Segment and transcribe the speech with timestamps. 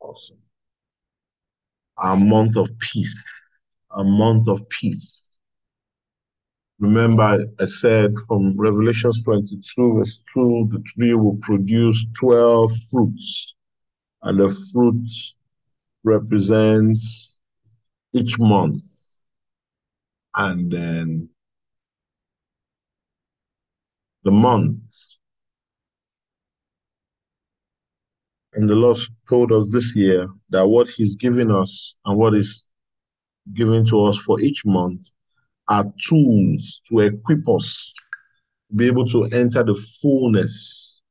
[0.00, 0.38] Awesome.
[1.98, 3.22] A month of peace.
[3.90, 5.22] A month of peace.
[6.78, 13.54] Remember, I said from Revelations 22, verse 2, the tree will produce 12 fruits,
[14.22, 15.08] and the fruit
[16.04, 17.38] represents
[18.12, 18.84] each month.
[20.34, 21.30] And then
[24.22, 25.15] the months.
[28.56, 28.96] And the Lord
[29.28, 32.64] told us this year that what He's giving us and what is
[33.52, 35.10] given to us for each month
[35.68, 37.92] are tools to equip us
[38.70, 41.02] to be able to enter the fullness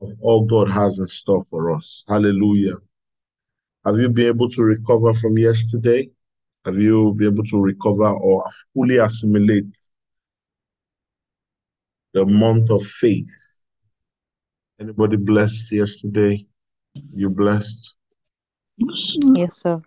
[0.00, 2.02] of all God has in store for us.
[2.08, 2.76] Hallelujah.
[3.84, 6.08] Have you been able to recover from yesterday?
[6.64, 9.66] Have you been able to recover or fully assimilate
[12.14, 13.62] the month of faith?
[14.80, 16.46] Anybody blessed yesterday?
[17.14, 17.96] You blessed?
[18.78, 19.82] Yes, sir.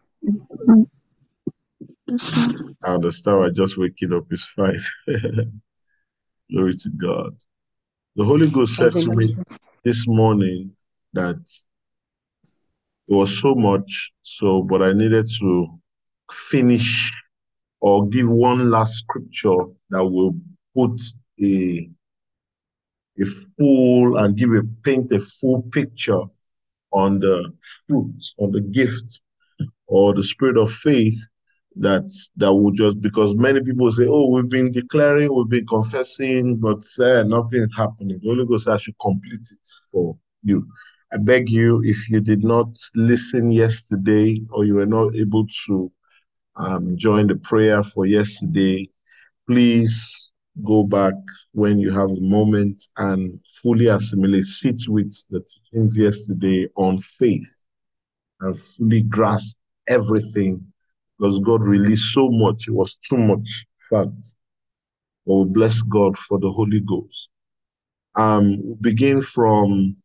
[2.83, 3.43] I understand.
[3.45, 4.79] I just waking up is fine.
[6.51, 7.35] Glory to God.
[8.15, 9.33] The Holy Ghost said to me
[9.83, 10.71] this morning
[11.13, 11.37] that
[13.07, 15.79] it was so much, so but I needed to
[16.31, 17.11] finish
[17.79, 20.35] or give one last scripture that will
[20.75, 21.01] put
[21.41, 21.89] a
[23.19, 26.21] a full and give a paint a full picture
[26.93, 27.51] on the
[27.87, 29.21] fruit, on the gift,
[29.87, 31.17] or the spirit of faith
[31.75, 32.03] that
[32.37, 36.83] that will just because many people say, "Oh, we've been declaring, we've been confessing, but
[36.99, 40.67] uh, nothing is happening." The Holy Ghost actually complete it for you.
[41.11, 45.91] I beg you, if you did not listen yesterday or you were not able to
[46.55, 48.89] um, join the prayer for yesterday,
[49.47, 51.13] please go back
[51.53, 57.65] when you have a moment and fully assimilate, sit with the teachings yesterday on faith
[58.41, 60.63] and fully grasp everything
[61.17, 62.67] because God released so much.
[62.67, 64.35] It was too much fact.
[65.25, 67.29] But we bless God for the Holy Ghost.
[68.15, 69.95] Um, begin from,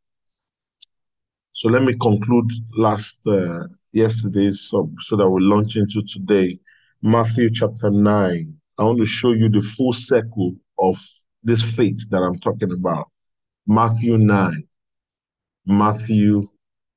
[1.50, 6.58] so let me conclude last uh, yesterday's sub so that we launch into today.
[7.03, 8.57] Matthew chapter 9.
[8.78, 10.97] I want to show you the full circle of
[11.43, 13.09] this faith that I'm talking about.
[13.66, 14.53] Matthew 9.
[15.66, 16.49] Matthew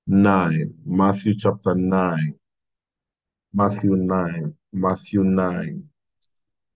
[0.06, 0.74] 9.
[0.86, 2.36] Matthew chapter 9.
[3.54, 4.54] Matthew 9.
[4.72, 5.84] Matthew 9.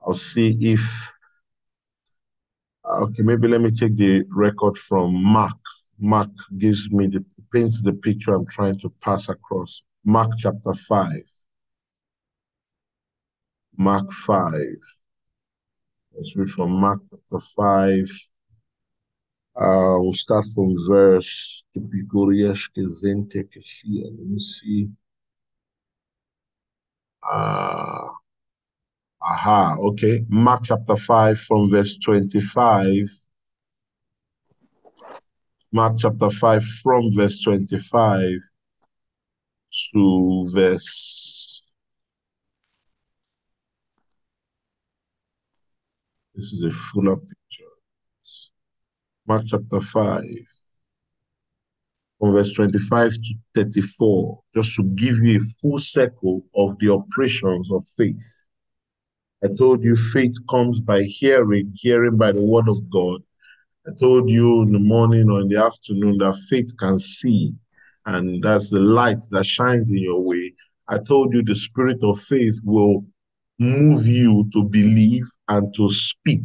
[0.01, 1.11] I'll see if,
[2.83, 5.57] uh, okay, maybe let me take the record from Mark.
[5.99, 7.23] Mark gives me the,
[7.53, 9.83] paints the picture I'm trying to pass across.
[10.03, 11.11] Mark chapter 5.
[13.77, 14.53] Mark 5.
[16.13, 18.09] Let's read from Mark chapter 5.
[19.55, 21.63] Uh, we'll start from verse
[24.03, 24.89] Let me see.
[27.23, 28.09] Uh,
[29.21, 30.25] aha, okay.
[30.29, 33.09] Mark chapter 5 from verse 25.
[35.71, 38.39] Mark chapter 5 from verse 25
[39.93, 41.54] to verse.
[46.35, 47.71] This is a fuller picture.
[49.25, 50.21] Mark chapter 5
[52.19, 57.71] from verse 25 to 34, just to give you a full circle of the operations
[57.71, 58.47] of faith.
[59.45, 63.21] I told you faith comes by hearing, hearing by the word of God.
[63.87, 67.53] I told you in the morning or in the afternoon that faith can see,
[68.05, 70.53] and that's the light that shines in your way.
[70.89, 73.05] I told you the spirit of faith will
[73.59, 76.43] move you to believe and to speak.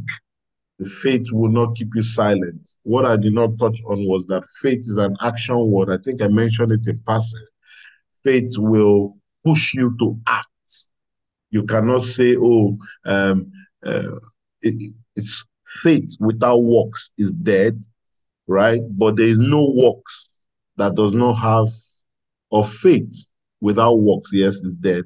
[0.78, 2.68] The faith will not keep you silent.
[2.84, 5.90] What I did not touch on was that faith is an action word.
[5.90, 7.44] I think I mentioned it in passing.
[8.24, 10.46] Faith will push you to act.
[11.50, 13.50] You cannot say, oh, um,
[13.84, 14.16] uh,
[14.62, 15.44] it, it's
[15.82, 17.84] faith without works is dead,
[18.46, 18.80] right?
[18.90, 20.38] But there is no works
[20.76, 21.68] that does not have,
[22.50, 23.28] or faith
[23.60, 25.04] without works, yes, is dead.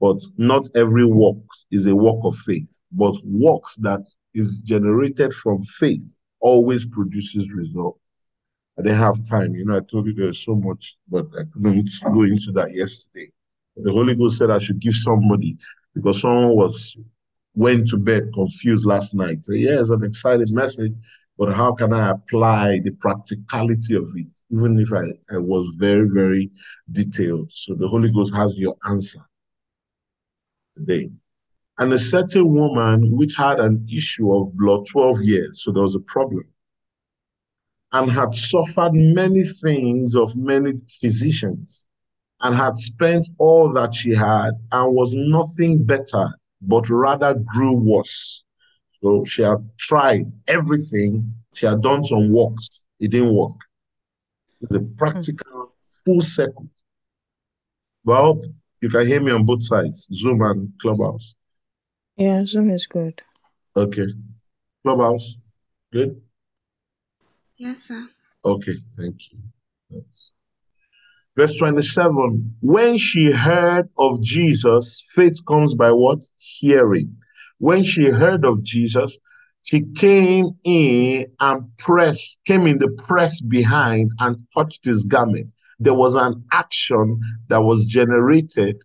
[0.00, 2.80] But not every works is a work of faith.
[2.90, 4.00] But works that
[4.34, 7.98] is generated from faith always produces result.
[8.78, 9.54] I didn't have time.
[9.54, 13.30] You know, I told you there's so much, but I couldn't go into that yesterday.
[13.76, 15.56] The Holy Ghost said I should give somebody
[15.94, 16.96] because someone was
[17.54, 19.44] went to bed confused last night.
[19.44, 20.92] So yeah, it's an exciting message,
[21.36, 26.08] but how can I apply the practicality of it, even if I, I was very,
[26.08, 26.50] very
[26.90, 27.50] detailed?
[27.52, 29.20] So the Holy Ghost has your answer
[30.80, 31.10] today.
[31.78, 35.94] And a certain woman which had an issue of blood 12 years, so there was
[35.94, 36.44] a problem.
[37.92, 41.86] and had suffered many things of many physicians,
[42.40, 46.28] and had spent all that she had, and was nothing better,
[46.62, 48.44] but rather grew worse.
[49.02, 51.34] So she had tried everything.
[51.54, 52.86] She had done some works.
[53.00, 53.58] It didn't work.
[54.60, 55.74] It's a practical
[56.04, 56.68] full circle.
[58.06, 58.44] Hope
[58.80, 61.34] you can hear me on both sides, Zoom and Clubhouse.
[62.16, 63.22] Yeah, Zoom is good.
[63.76, 64.06] Okay.
[64.82, 65.38] Clubhouse,
[65.92, 66.20] good?
[67.56, 68.08] Yes, sir.
[68.44, 69.38] Okay, thank you.
[69.90, 70.32] That's...
[71.36, 76.24] Verse 27 When she heard of Jesus, faith comes by what?
[76.36, 77.16] Hearing.
[77.58, 79.18] When she heard of Jesus,
[79.62, 85.52] she came in and pressed, came in the press behind and touched his garment.
[85.80, 88.82] There was an action that was generated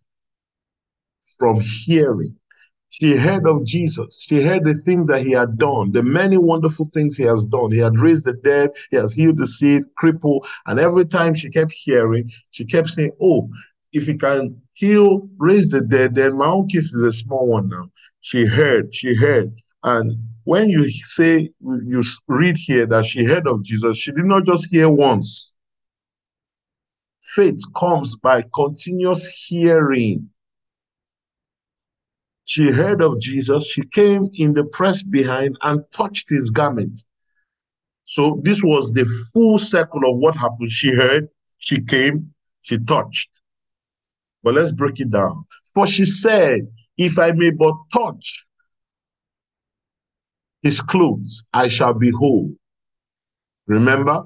[1.38, 2.38] from hearing.
[2.89, 4.21] She heard of Jesus.
[4.21, 7.71] She heard the things that he had done, the many wonderful things he has done.
[7.71, 10.47] He had raised the dead, he has healed the sick, cripple.
[10.65, 13.50] And every time she kept hearing, she kept saying, Oh,
[13.91, 17.68] if he can heal, raise the dead, then my own case is a small one
[17.68, 17.89] now.
[18.21, 19.53] She heard, she heard.
[19.83, 20.13] And
[20.45, 24.68] when you say, you read here that she heard of Jesus, she did not just
[24.68, 25.53] hear once.
[27.33, 30.30] Faith comes by continuous hearing.
[32.45, 33.66] She heard of Jesus.
[33.66, 37.00] She came in the press behind and touched his garment.
[38.04, 40.72] So this was the full circle of what happened.
[40.72, 41.27] She heard,
[41.57, 43.30] she came, she touched.
[44.44, 45.45] But let's break it down.
[45.74, 46.68] For she said,
[46.98, 48.45] If I may but touch
[50.62, 52.54] his clothes, I shall be whole.
[53.66, 54.25] Remember,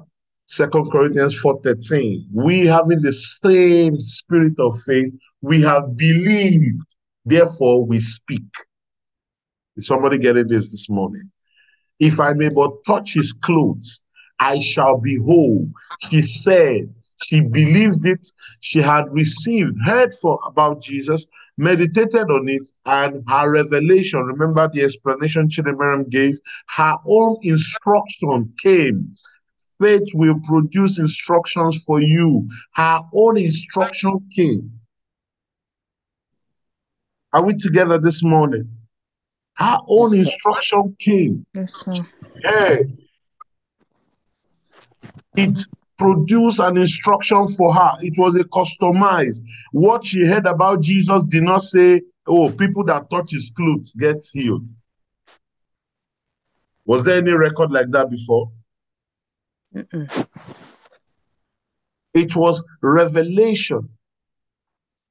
[0.52, 2.28] Second Corinthians 4:13.
[2.34, 6.84] We having the same spirit of faith, we have believed
[7.30, 8.42] Therefore, we speak.
[9.78, 11.30] Is somebody getting this this morning?
[12.00, 14.02] If I may but touch his clothes,
[14.40, 15.68] I shall be whole.
[16.02, 16.92] She said,
[17.22, 18.32] she believed it,
[18.62, 24.22] she had received, heard for about Jesus, meditated on it, and her revelation.
[24.22, 26.40] Remember the explanation Chidemaram gave?
[26.76, 29.14] Her own instruction came.
[29.80, 32.48] Faith will produce instructions for you.
[32.74, 34.72] Her own instruction came.
[37.32, 38.70] Are we together this morning?
[39.54, 41.46] Her own yes, instruction came.
[41.54, 41.92] Yes, sir.
[42.44, 42.86] Hey,
[45.36, 45.58] it
[45.98, 47.92] produced an instruction for her.
[48.02, 49.42] It was a customized.
[49.72, 54.26] What she heard about Jesus did not say, oh, people that touch his clothes get
[54.34, 54.70] healed.
[56.86, 58.52] Was there any record like that before?
[59.76, 60.28] Mm -mm.
[62.14, 63.90] It was revelation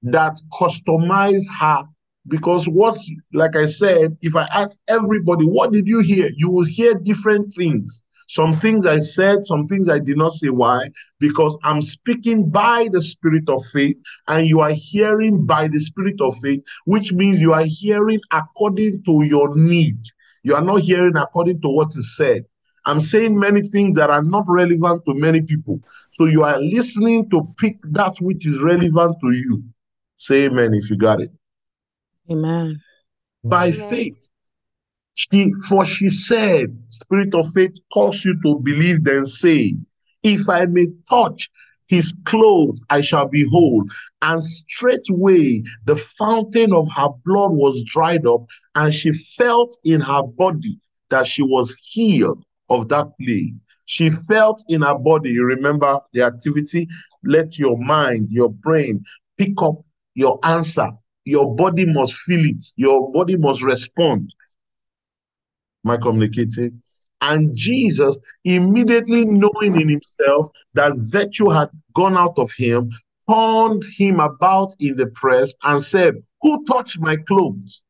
[0.02, 1.84] that customized her
[2.26, 2.98] because what,
[3.32, 6.28] like I said, if I ask everybody, what did you hear?
[6.36, 8.04] You will hear different things.
[8.28, 10.50] Some things I said, some things I did not say.
[10.50, 10.90] Why?
[11.18, 16.20] Because I'm speaking by the spirit of faith, and you are hearing by the spirit
[16.20, 19.98] of faith, which means you are hearing according to your need.
[20.42, 22.44] You are not hearing according to what is said.
[22.88, 25.78] I'm saying many things that are not relevant to many people.
[26.08, 29.62] So you are listening to pick that which is relevant to you.
[30.16, 31.30] Say amen if you got it.
[32.30, 32.80] Amen.
[33.44, 33.88] By Amen.
[33.90, 34.30] faith.
[35.12, 39.74] She, for she said, Spirit of faith calls you to believe, then say,
[40.22, 41.50] If I may touch
[41.88, 43.84] his clothes, I shall be whole.
[44.22, 50.22] And straightway the fountain of her blood was dried up, and she felt in her
[50.22, 50.80] body
[51.10, 53.56] that she was healed of that plague.
[53.84, 56.88] She felt in her body, you remember the activity?
[57.24, 59.04] Let your mind, your brain
[59.36, 59.76] pick up
[60.14, 60.90] your answer
[61.28, 62.64] your body must feel it.
[62.76, 64.34] Your body must respond.
[65.84, 66.82] Am I communicating?
[67.20, 72.88] And Jesus, immediately knowing in himself that virtue had gone out of him,
[73.30, 77.84] turned him about in the press and said, Who touched my clothes?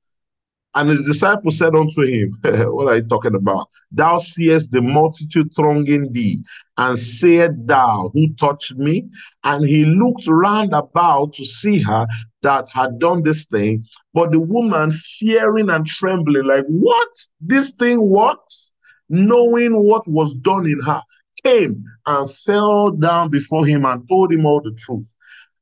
[0.78, 3.66] And his disciples said unto him, What are you talking about?
[3.90, 6.44] Thou seest the multitude thronging thee,
[6.76, 9.08] and said thou, Who touched me?
[9.42, 12.06] And he looked round about to see her
[12.42, 13.82] that had done this thing.
[14.14, 17.08] But the woman, fearing and trembling, like, What?
[17.40, 18.70] This thing works?
[19.08, 21.02] Knowing what was done in her,
[21.42, 25.12] came and fell down before him and told him all the truth.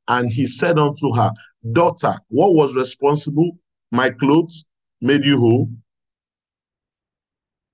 [0.07, 1.31] And he said unto her,
[1.71, 3.57] Daughter, what was responsible?
[3.91, 4.63] My clothes
[5.01, 5.69] made you whole?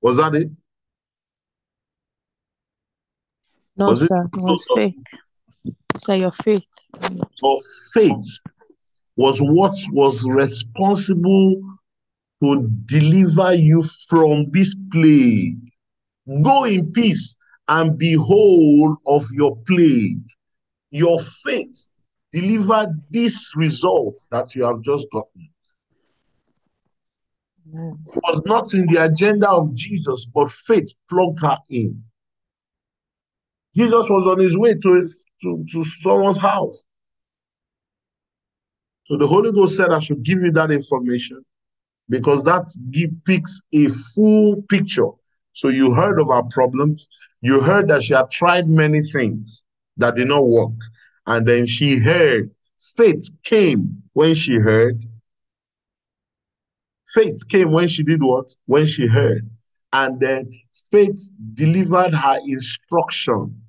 [0.02, 0.50] Was that it?
[3.78, 4.30] No, was sir.
[4.34, 4.96] It was faith.
[5.98, 6.66] Say your faith.
[7.42, 7.60] Your
[7.94, 8.40] faith
[9.16, 11.62] was what was responsible
[12.44, 15.60] to deliver you from this plague.
[16.42, 17.36] Go in peace
[17.68, 20.24] and be whole of your plague.
[20.92, 21.88] Your faith
[22.34, 25.50] delivered this result that you have just gotten.
[27.66, 32.04] Was not in the agenda of Jesus, but faith plugged her in.
[33.76, 35.08] Jesus was on his way to,
[35.42, 36.84] to, to someone's house.
[39.06, 41.44] So the Holy Ghost said, I should give you that information
[42.10, 45.10] because that depicts a full picture.
[45.54, 47.08] So you heard of our problems.
[47.42, 49.66] You heard that she had tried many things
[49.98, 50.74] that did not work.
[51.26, 52.52] And then she heard.
[52.96, 55.04] Faith came when she heard.
[57.14, 58.56] Faith came when she did what?
[58.66, 59.50] When she heard.
[59.92, 60.52] And then
[60.92, 63.62] faith delivered her instruction.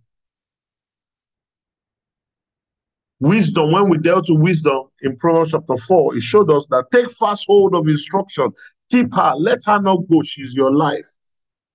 [3.20, 7.10] Wisdom, when we dealt with wisdom in Proverbs chapter 4, it showed us that take
[7.10, 8.50] fast hold of instruction,
[8.90, 10.22] keep her, let her not go.
[10.22, 11.06] She's your life.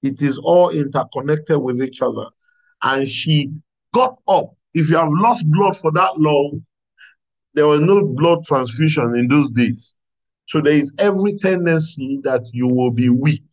[0.02, 2.26] It is all interconnected with each other.
[2.82, 3.52] And she
[3.94, 4.56] got up.
[4.74, 6.66] If you have lost blood for that long,
[7.54, 9.96] there was no blood transfusion in those days.
[10.50, 13.44] So there is every tendency that you will be weak.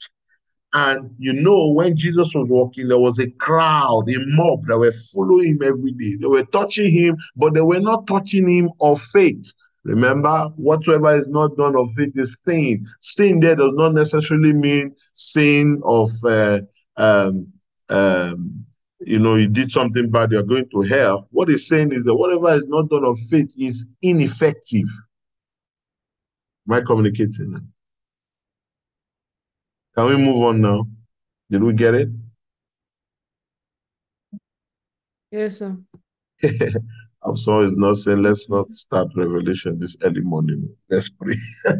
[0.72, 4.92] And you know, when Jesus was walking, there was a crowd, a mob that were
[5.14, 6.16] following him every day.
[6.18, 9.52] They were touching him, but they were not touching him of faith.
[9.84, 12.86] Remember, whatsoever is not done of faith is sin.
[13.00, 16.60] Sin there does not necessarily mean sin of, uh,
[16.96, 17.46] um,
[17.90, 18.64] um,
[19.00, 21.28] you know, you did something bad, you're going to hell.
[21.30, 24.88] What he's saying is that whatever is not done of faith is ineffective.
[26.68, 27.73] Am I communicating?
[29.94, 30.87] Can we move on now?
[31.50, 32.08] Did we get it?
[35.30, 35.76] Yes, sir.
[37.23, 40.68] I'm sorry, it's not saying let's not start revelation this early morning.
[40.90, 41.35] Let's pray.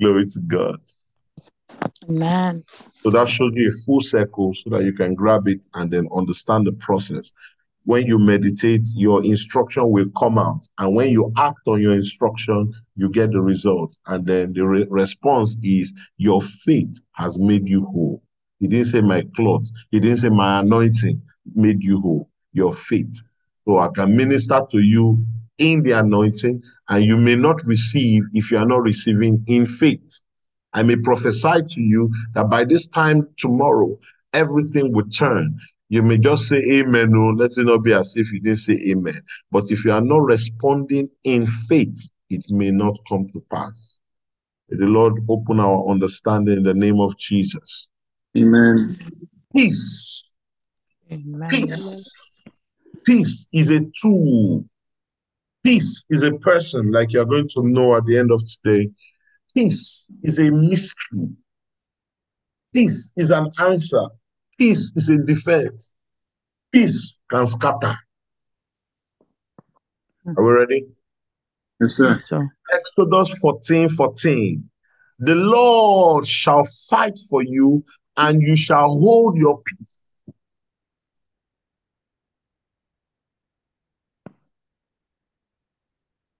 [0.00, 0.80] Glory to God.
[2.08, 2.64] Amen.
[3.02, 6.08] So that shows you a full circle so that you can grab it and then
[6.16, 7.32] understand the process.
[7.84, 10.68] When you meditate, your instruction will come out.
[10.78, 13.96] And when you act on your instruction, you get the result.
[14.06, 18.22] And then the re- response is your faith has made you whole.
[18.60, 19.72] He didn't say my clothes.
[19.90, 21.20] He didn't say my anointing
[21.54, 22.30] made you whole.
[22.52, 23.20] Your faith.
[23.66, 25.24] So I can minister to you
[25.58, 30.22] in the anointing, and you may not receive if you are not receiving in faith.
[30.72, 33.98] I may prophesy to you that by this time tomorrow,
[34.32, 35.58] everything will turn.
[35.92, 38.82] You may just say amen, no, let it not be as if you didn't say
[38.88, 39.20] amen.
[39.50, 43.98] But if you are not responding in faith, it may not come to pass.
[44.70, 47.90] May the Lord open our understanding in the name of Jesus.
[48.34, 48.96] Amen.
[49.54, 50.32] Peace.
[51.12, 51.50] Amen.
[51.50, 52.42] Peace.
[53.04, 54.64] Peace is a tool.
[55.62, 58.90] Peace is a person, like you're going to know at the end of today.
[59.52, 61.28] Peace is a mystery.
[62.72, 64.08] Peace is an answer.
[64.58, 65.90] Peace is a defense.
[66.70, 67.96] Peace can scatter.
[70.24, 70.38] Hmm.
[70.38, 70.86] Are we ready?
[71.80, 72.10] Yes, sir.
[72.10, 72.48] Yes, sir.
[72.72, 74.70] Exodus 14 14.
[75.18, 77.84] The Lord shall fight for you,
[78.16, 79.98] and you shall hold your peace.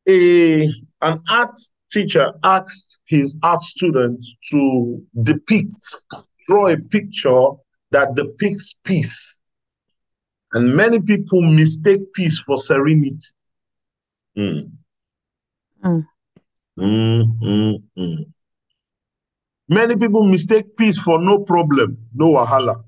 [0.09, 0.65] A,
[1.01, 1.57] an art
[1.93, 6.05] teacher asked his art students to depict,
[6.49, 7.51] draw a picture
[7.93, 9.37] that depicts peace.
[10.53, 13.19] And many people mistake peace for serenity.
[14.37, 14.73] Mm.
[15.85, 16.07] Mm.
[16.79, 18.33] Mm, mm, mm.
[19.69, 22.85] Many people mistake peace for no problem, no wahala.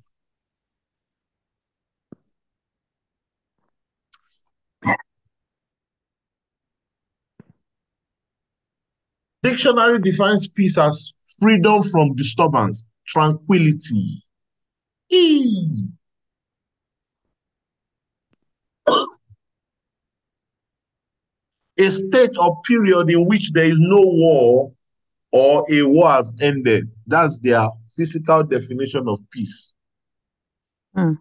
[9.43, 14.24] Dictionary defines peace as freedom from disturbance, tranquility.
[15.15, 15.89] Eee.
[21.77, 24.73] A state or period in which there is no war
[25.33, 26.89] or a war has ended.
[27.07, 29.75] That's their physical definition of peace.
[30.97, 31.19] Mm.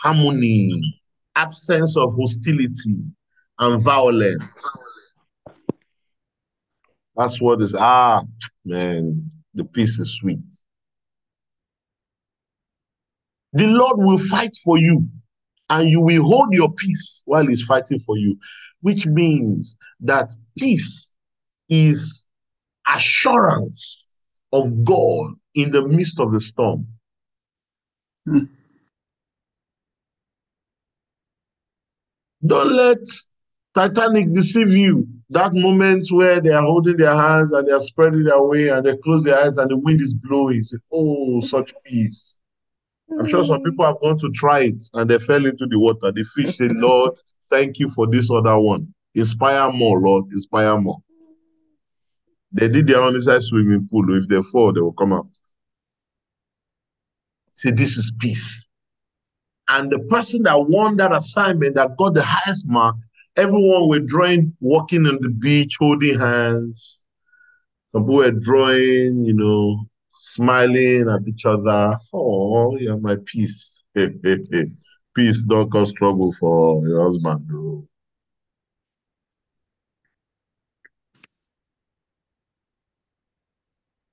[0.00, 1.02] Harmony,
[1.34, 3.10] absence of hostility
[3.58, 4.72] and violence.
[7.16, 8.22] That's what is, ah,
[8.66, 10.44] man, the peace is sweet.
[13.56, 15.08] The Lord will fight for you
[15.70, 18.38] and you will hold your peace while he's fighting for you,
[18.82, 21.16] which means that peace
[21.70, 22.26] is
[22.86, 24.08] assurance
[24.52, 26.86] of God in the midst of the storm.
[28.26, 28.44] Hmm.
[32.44, 32.98] Don't let
[33.74, 35.08] Titanic deceive you.
[35.30, 38.84] That moment where they are holding their hands and they are spreading their way and
[38.84, 40.62] they close their eyes and the wind is blowing.
[40.62, 42.38] Say, oh, such peace.
[43.10, 46.12] I'm sure some people have gone to try it and they fell into the water.
[46.12, 47.12] The fish said, Lord,
[47.50, 48.92] thank you for this other one.
[49.14, 50.98] Inspire more, Lord, inspire more.
[52.52, 54.16] They did their own inside swimming pool.
[54.16, 55.28] If they fall, they will come out.
[57.52, 58.68] See, this is peace.
[59.68, 62.96] And the person that won that assignment, that got the highest mark,
[63.36, 67.04] everyone were drawing, walking on the beach, holding hands.
[67.88, 69.86] Some people were drawing, you know,
[70.36, 71.96] smiling at each other.
[72.12, 73.82] Oh, yeah, my peace.
[75.14, 77.48] peace don't cause trouble for your husband.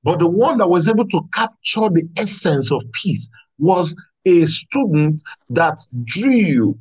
[0.03, 5.21] But the one that was able to capture the essence of peace was a student
[5.49, 6.77] that drew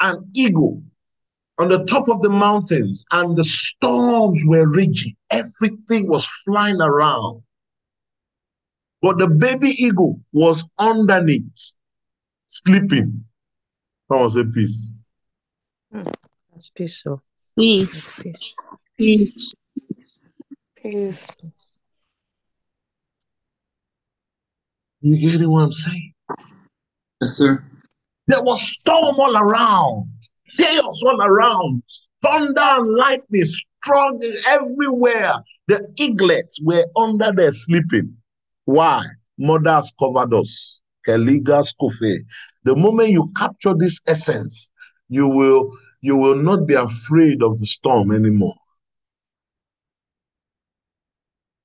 [0.00, 0.82] an eagle
[1.62, 5.14] on the top of the mountains and the storms were raging.
[5.30, 7.40] Everything was flying around.
[9.00, 11.76] But the baby eagle was underneath,
[12.46, 13.24] sleeping.
[14.08, 14.92] Someone hmm, say peace.
[16.50, 17.22] That's peaceful.
[17.56, 18.18] Peace.
[18.18, 18.56] Peace.
[18.98, 19.54] Peace.
[20.76, 21.36] Peace.
[25.00, 26.14] You getting what I'm saying?
[27.20, 27.64] Yes, sir.
[28.26, 30.10] There was storm all around,
[30.56, 31.82] chaos all around,
[32.22, 35.34] thunder and lightning strong everywhere.
[35.68, 38.16] The eaglets were under there sleeping.
[38.64, 39.04] Why?
[39.38, 40.82] Mothers covered us.
[41.06, 42.18] Keligas Kofe.
[42.64, 44.70] The moment you capture this essence,
[45.08, 48.54] you will you will not be afraid of the storm anymore.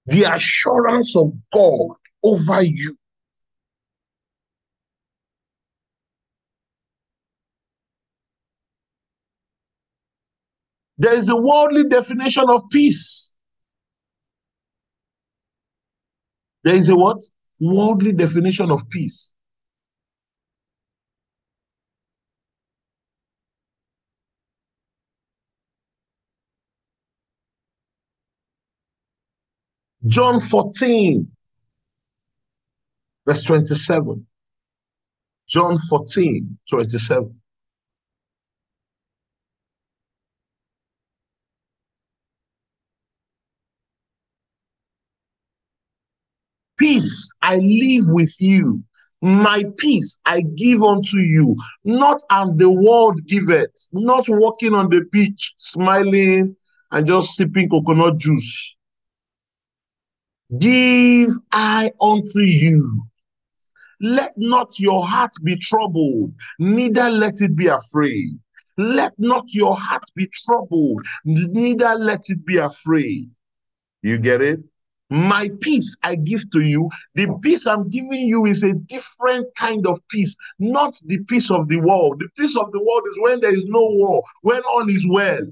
[0.08, 2.96] The assurance of God over you
[10.98, 13.32] There is a worldly definition of peace.
[16.64, 17.22] There is a what?
[17.60, 19.32] Worldly definition of peace.
[30.06, 31.30] John 14,
[33.26, 34.26] verse 27.
[35.48, 37.42] John 14, 27.
[46.78, 48.84] Peace I live with you.
[49.22, 55.04] My peace I give unto you, not as the world giveth, not walking on the
[55.12, 56.56] beach, smiling
[56.92, 58.78] and just sipping coconut juice.
[60.60, 63.08] Give I unto you.
[64.00, 68.38] Let not your heart be troubled, neither let it be afraid.
[68.78, 73.32] Let not your heart be troubled, neither let it be afraid.
[74.04, 74.60] You get it?
[75.10, 76.90] My peace I give to you.
[77.16, 81.70] The peace I'm giving you is a different kind of peace, not the peace of
[81.70, 82.20] the world.
[82.20, 85.48] The peace of the world is when there is no war, when all is well.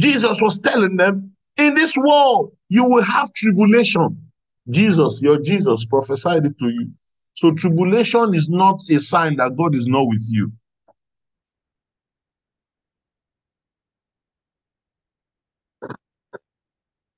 [0.00, 4.30] Jesus was telling them, in this world, you will have tribulation.
[4.70, 6.90] Jesus, your Jesus prophesied it to you.
[7.34, 10.52] So tribulation is not a sign that God is not with you.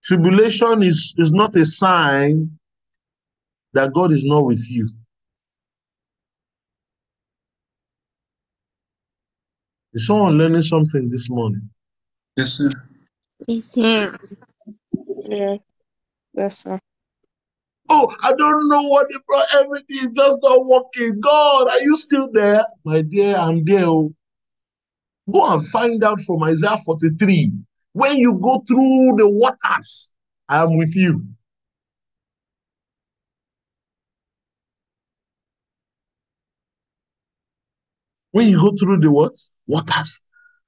[0.05, 2.59] Tribulation is, is not a sign
[3.73, 4.89] that God is not with you.
[9.95, 11.71] Is someone learning something this morning?
[12.37, 12.71] Yes, sir.
[13.47, 14.11] Yes, sir.
[14.11, 15.33] Hmm.
[15.33, 15.57] Yeah.
[16.35, 16.79] Yes, sir.
[17.89, 19.47] Oh, I don't know what it brought.
[19.55, 21.21] Everything is just not working.
[21.21, 22.65] God, are you still there?
[22.85, 23.87] My dear, I'm there.
[23.87, 24.13] oh.
[25.31, 27.53] Go and find out from Isaiah 43.
[27.95, 30.11] When you go through the waters,
[30.49, 31.25] I am with you.
[38.33, 39.37] When you go through the what?
[39.69, 40.23] Waters,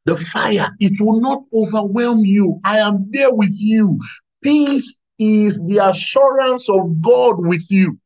[0.04, 2.60] the fire, it will not overwhelm you.
[2.62, 3.98] I am there with you.
[4.40, 7.98] Peace is the assurance of God with you.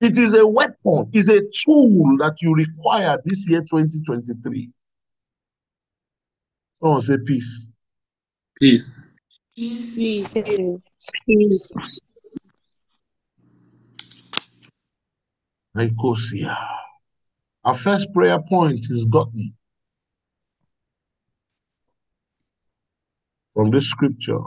[0.00, 4.70] It is a weapon, it's a tool that you require this year 2023.
[6.80, 7.68] Someone say peace.
[8.58, 9.14] Peace.
[9.54, 9.96] Peace.
[9.96, 10.30] Peace.
[11.26, 11.72] Peace.
[15.74, 16.56] Nicosia.
[17.64, 19.54] Our first prayer point is gotten
[23.52, 24.40] from this scripture,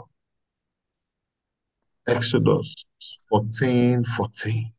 [2.08, 2.84] Exodus
[3.28, 4.72] 14 14.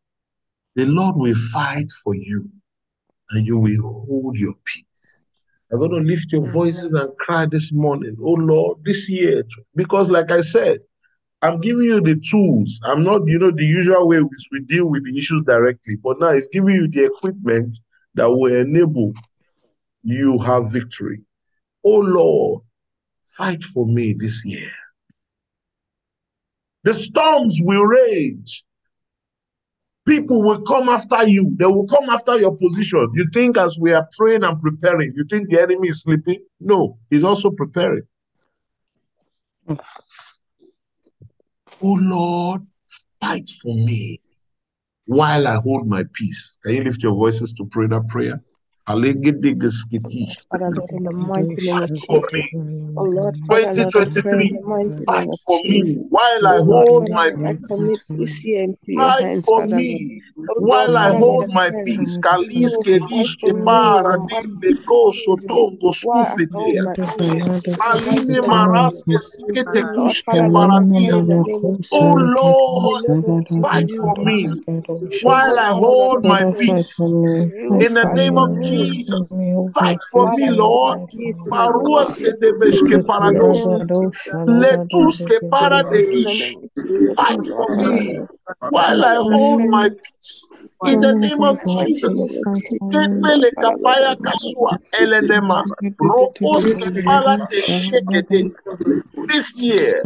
[0.75, 2.49] The Lord will fight for you
[3.29, 4.94] and you will hold your peace.
[5.69, 6.51] You're going to lift your mm-hmm.
[6.51, 8.15] voices and cry this morning.
[8.21, 9.43] Oh Lord, this year,
[9.75, 10.79] because like I said,
[11.41, 12.79] I'm giving you the tools.
[12.83, 16.19] I'm not, you know, the usual way we, we deal with the issues directly, but
[16.19, 17.77] now it's giving you the equipment
[18.15, 19.13] that will enable
[20.03, 21.21] you have victory.
[21.83, 22.63] Oh Lord,
[23.23, 24.71] fight for me this year.
[26.83, 28.63] The storms will rage.
[30.05, 31.51] People will come after you.
[31.55, 33.09] They will come after your position.
[33.15, 36.43] You think as we are praying and preparing, you think the enemy is sleeping?
[36.59, 38.03] No, he's also preparing.
[41.81, 42.61] Oh Lord,
[43.21, 44.21] fight for me
[45.05, 46.57] while I hold my peace.
[46.63, 48.41] Can you lift your voices to pray that prayer?
[50.51, 52.45] Father in the mighty name of Jesus.
[52.97, 56.47] Oh Lord, Father Lord, I pray in 2023, the mighty name fight for me while
[56.47, 58.17] I Oh Lord, hold my Lord, I commit peace.
[58.17, 60.09] this year into your Fight for me
[60.49, 62.19] Oh while I hold my peace.
[62.23, 65.69] Kalis Oh, fight kedish for me kepara in the mighty dinde name ko of Jesus.
[65.71, 67.31] sotongo While I hold my peace
[67.83, 71.05] in the mighty Maline name of maraske sikete Oh Lord, kushke Father Lord, I pray
[71.05, 71.17] paradia.
[71.19, 72.15] in the name of Oh
[72.51, 74.41] Oh Lord, Lord, fight for me
[75.25, 77.15] oh while I hold my peace.
[77.79, 78.74] In the name of me.
[78.77, 79.37] Jesus,
[79.73, 80.99] fight for me, Lord.
[80.99, 82.37] my peace in the name of Maruaske Jesus.
[82.41, 83.61] debeshke In the parados.
[83.65, 84.31] name of Jesus.
[84.47, 86.35] Letuske para de In the ish.
[86.35, 87.15] name of Jesus.
[87.15, 88.21] Fight for me
[88.69, 90.49] while I hold my peace.
[90.83, 92.07] In the name of Jesus.
[92.07, 92.73] name of Jesus.
[92.81, 95.65] Lord, Kemele kapaya kasua elenema.
[96.01, 98.51] Rokoske para de shekete.
[99.27, 100.03] This year,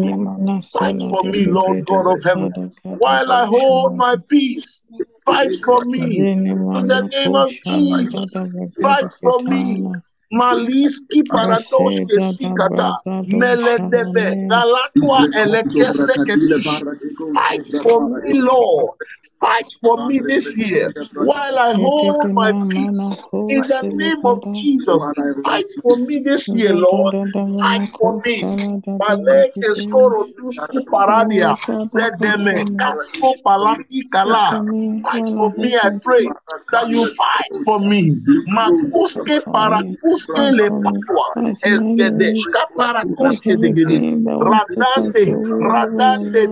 [0.74, 2.54] fight for me, Lord God of heaven.
[2.98, 4.86] While I hold my peace,
[5.26, 6.30] fight for me.
[6.74, 8.48] In the name of Jesus,
[8.82, 9.86] fight for me.
[10.34, 13.02] Maliski paradoshke sikata.
[13.34, 14.38] Meledebe.
[14.48, 16.86] Galakwa elekese ketish.
[17.34, 18.98] Fight for me, Lord.
[19.40, 23.14] Fight for me this year while I hold my peace.
[23.48, 25.10] In the name of Jesus,
[25.44, 27.16] fight for me this year, Lord.
[27.60, 28.52] Fight for me.
[29.00, 31.58] Maleke skoro dushku paradia.
[31.82, 34.64] Zedeme kasko palaki kala.
[35.04, 36.34] Fight for me, I pray
[36.72, 38.16] that you fight for me.
[38.48, 41.26] Makuske parakuske le patwa.
[41.66, 44.06] Eskedeshka parakuske digidi.
[44.40, 46.48] Radande, radande,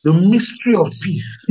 [0.05, 1.47] The mystery of peace.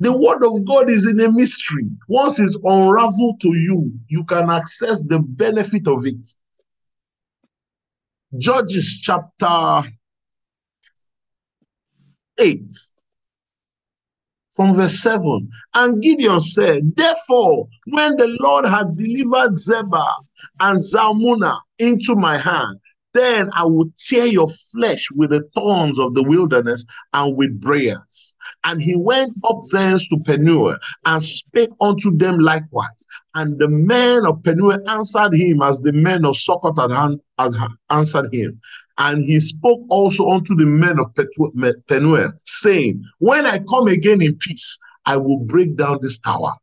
[0.00, 1.86] The word of God is in a mystery.
[2.08, 6.28] Once it's unraveled to you, you can access the benefit of it.
[8.36, 9.82] Judges chapter
[12.38, 12.62] 8,
[14.50, 15.48] from verse 7.
[15.74, 20.14] And Gideon said, Therefore, when the Lord had delivered Zebah
[20.60, 22.78] and Zalmunna into my hand,
[23.18, 28.36] then I will tear your flesh with the thorns of the wilderness and with briars.
[28.64, 33.06] And he went up thence to Penuel and spake unto them likewise.
[33.34, 36.90] And the men of Penuel answered him as the men of Succoth had
[37.90, 38.60] answered him.
[38.98, 41.14] And he spoke also unto the men of
[41.88, 46.54] Penuel, saying, When I come again in peace, I will break down this tower.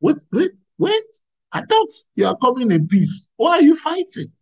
[0.00, 1.04] Wait, wait, wait.
[1.52, 3.28] I thought you are coming in peace.
[3.36, 4.32] Why are you fighting?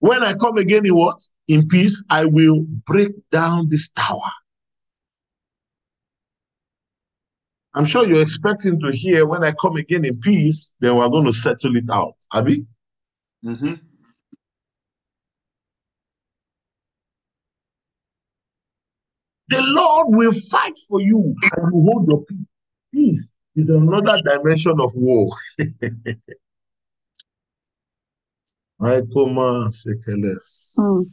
[0.00, 1.20] When I come again in what?
[1.48, 4.30] In peace, I will break down this tower.
[7.74, 11.26] I'm sure you're expecting to hear when I come again in peace, then we're going
[11.26, 12.14] to settle it out.
[12.32, 12.66] Abi?
[13.44, 13.74] Mm-hmm.
[19.48, 22.46] The Lord will fight for you and you hold your peace.
[22.92, 25.32] Peace is another dimension of war.
[28.80, 30.74] Aikoma Sekeles.
[30.78, 31.10] Mm.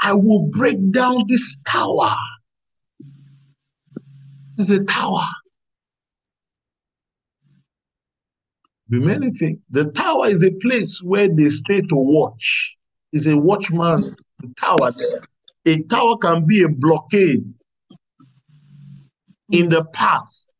[0.00, 2.14] I will break down this tower.
[4.56, 5.28] This is a tower.
[8.90, 9.58] Be many things.
[9.70, 12.76] The tower is a place where they stay to watch.
[13.12, 15.22] is a watchman, the tower there.
[15.64, 17.44] A tower can be a blockade
[19.50, 20.51] in the path.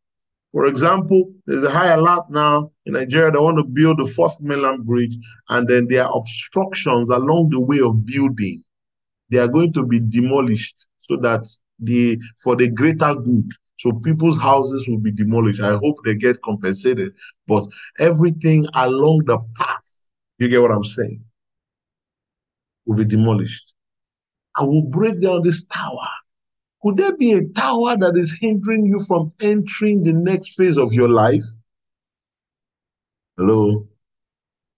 [0.53, 3.33] For example, there's a high alert now in Nigeria.
[3.33, 5.17] They want to build the fourth mainland bridge,
[5.49, 8.63] and then there are obstructions along the way of building.
[9.31, 11.47] They are going to be demolished so that
[11.79, 13.51] the for the greater good.
[13.79, 15.61] So people's houses will be demolished.
[15.61, 17.15] I hope they get compensated,
[17.49, 17.67] but
[17.99, 21.25] everything along the path, you get what I'm saying,
[22.85, 23.75] will be demolished.
[24.57, 26.09] I will break down this tower.
[26.83, 30.93] Could there be a tower that is hindering you from entering the next phase of
[30.93, 31.45] your life?
[33.37, 33.87] Hello?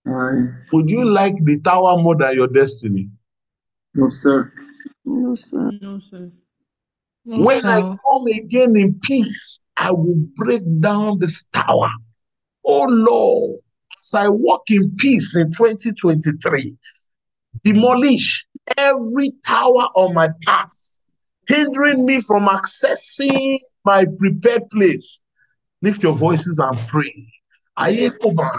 [0.07, 0.49] Aye.
[0.73, 3.09] Would you like the tower more than your destiny?
[3.95, 4.53] No, sir.
[5.05, 5.71] No, sir.
[5.81, 6.31] No, sir.
[7.25, 11.91] when I come again in peace, I will break down this tower.
[12.67, 13.61] Oh Lord,
[14.03, 16.77] as I walk in peace in 2023,
[17.65, 21.01] demolish every tower on my path,
[21.49, 25.21] hindering me from accessing my prepared place.
[25.83, 27.13] Lift your voices and pray.
[27.79, 28.51] Ayekoba,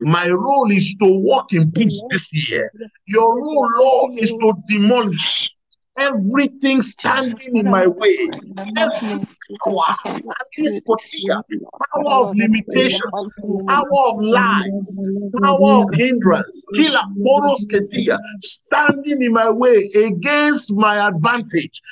[0.00, 2.70] my role is to walk in peace this year.
[3.06, 5.55] Your role, Lord, is to demolish
[5.98, 8.16] everything standing in my way.
[8.76, 9.20] Every
[9.64, 9.94] power,
[11.92, 13.06] power of limitation,
[13.66, 14.94] power of lies,
[15.42, 17.02] power of hindrance, killer
[18.40, 21.82] standing in my way against my advantage.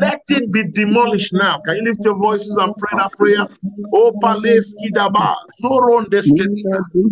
[0.00, 1.60] Let it be demolished now.
[1.60, 3.46] Can you lift your voices and pray that prayer?
[3.92, 4.12] Oh.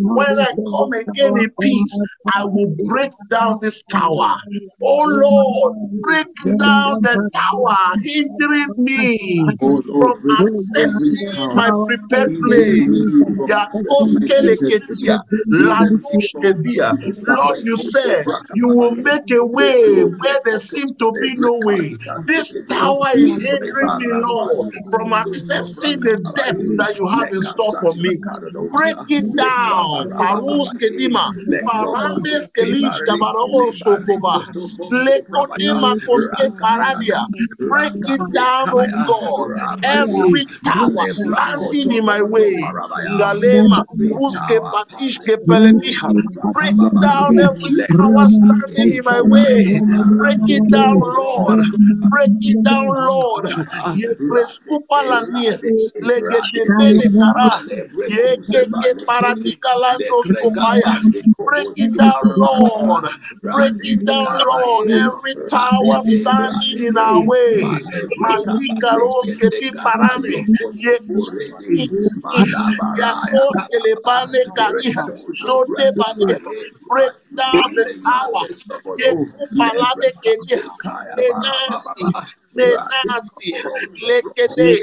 [0.01, 2.01] When I come again in peace,
[2.35, 4.37] I will break down this tower.
[4.83, 9.57] Oh Lord, break down the tower hindering me
[9.99, 13.11] from accessing my prepared place.
[17.29, 21.97] Lord, you said you will make a way where there seemed to be no way.
[22.27, 24.59] This tower is hindering me, Lord,
[24.91, 28.19] from accessing the depths that you have in store for me.
[28.73, 30.09] Break it down.
[35.29, 35.87] Paradia.
[37.69, 39.51] Break it down, oh God.
[39.83, 42.75] Every tower standing in my way.
[43.09, 46.13] Ngalema, uske patishke pelediha.
[46.53, 49.83] Break down every tower standing in my way.
[50.19, 51.61] Break it down, Lord.
[52.11, 53.47] Break it down, Lord.
[53.95, 55.93] Ye prescupa la nieves.
[56.03, 57.63] Legede bene kara.
[58.07, 60.95] Ye keke paratika landos kopaya.
[61.45, 63.05] Break it down, Lord.
[63.53, 64.91] Break it down, Lord.
[64.91, 67.81] Every tower standing in our way.
[68.17, 70.47] Malika roske di parande.
[70.73, 70.99] Ye
[72.99, 75.07] Yakoske le bane kariha.
[75.35, 76.39] Shode bane.
[76.89, 78.47] Break down the tower.
[78.97, 80.77] Ye kupalade kediha.
[81.17, 82.17] Nenasi.
[82.57, 83.53] Nenasi.
[84.09, 84.79] Lekede.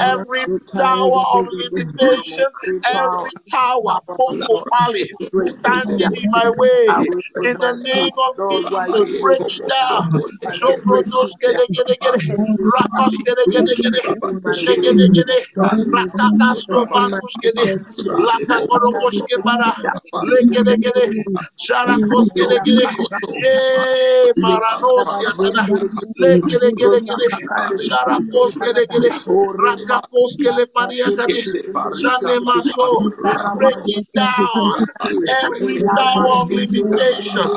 [0.00, 2.48] Every tower of limitation,
[2.84, 5.06] every tower, Boko Pali,
[5.42, 7.08] standing in my way.
[7.48, 10.04] In the name of Jesus, break it down.
[10.52, 12.22] Jobrodos gede gede gede.
[12.74, 14.02] Rakos gede gede gede.
[14.50, 15.38] Shegede gede.
[15.94, 17.66] Rakakas kopanus gede.
[18.26, 19.72] Lakakorokosh kebara.
[20.30, 21.06] Legede gede.
[21.56, 22.86] Sharakos gede gede.
[23.42, 25.64] Ye maranos yatada.
[26.20, 27.13] Legede gede gede.
[31.26, 31.62] Gede.
[33.54, 34.74] Break it down.
[35.28, 37.50] Every tower of limitation.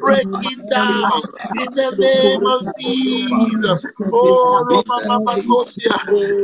[0.00, 1.22] Break it down.
[1.54, 3.86] In the name of Jesus.
[4.12, 5.46] Oh, Roma Mama.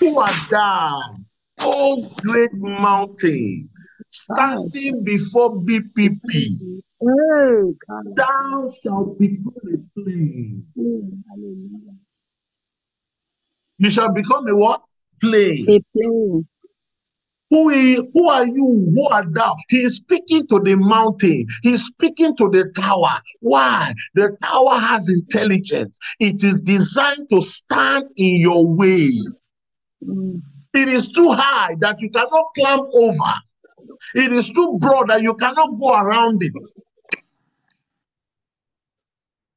[0.00, 1.16] Who art thou,
[1.60, 3.70] O great mountain,
[4.08, 6.20] standing before BPP?
[6.30, 8.04] Hey, God.
[8.16, 10.66] Thou shalt become a plain.
[10.76, 11.94] Hallelujah.
[13.78, 14.82] You shall become a what?
[15.20, 15.68] Plain.
[15.68, 16.48] A plain.
[17.50, 18.92] Who, is, who are you?
[18.94, 19.54] Who are thou?
[19.68, 21.46] He is speaking to the mountain.
[21.62, 23.20] He is speaking to the tower.
[23.40, 23.94] Why?
[24.14, 25.98] The tower has intelligence.
[26.18, 29.10] It is designed to stand in your way.
[30.04, 30.40] Mm.
[30.72, 33.34] It is too high that you cannot climb over.
[34.14, 36.52] It is too broad that you cannot go around it.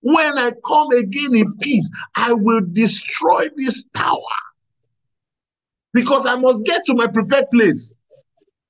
[0.01, 4.19] When I come again in peace, I will destroy this tower
[5.93, 7.97] because I must get to my prepared place.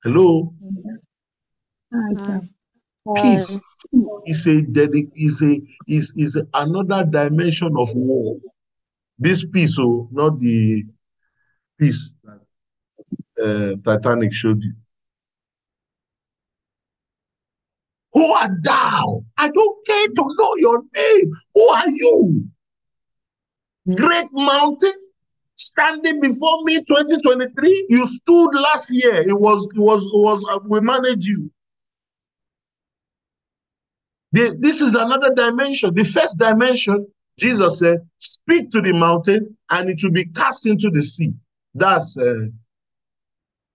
[0.02, 0.54] Hello,
[3.14, 3.80] peace
[4.26, 4.62] is a
[5.14, 8.36] is a is is another dimension of war.
[9.18, 10.84] This peace, oh, not the
[11.78, 12.40] peace that
[13.42, 14.74] uh, Titanic showed you.
[18.12, 19.24] Who are thou?
[19.36, 21.32] I don't care to know your name.
[21.54, 22.44] Who are you?
[23.96, 25.07] Great mountain
[25.58, 27.86] standing before me 2023.
[27.88, 29.16] You stood last year.
[29.16, 31.50] It was, it was, it was, uh, we managed you.
[34.32, 35.94] The- this is another dimension.
[35.94, 37.06] The first dimension,
[37.38, 41.34] Jesus said, speak to the mountain and it will be cast into the sea.
[41.74, 42.46] That's uh,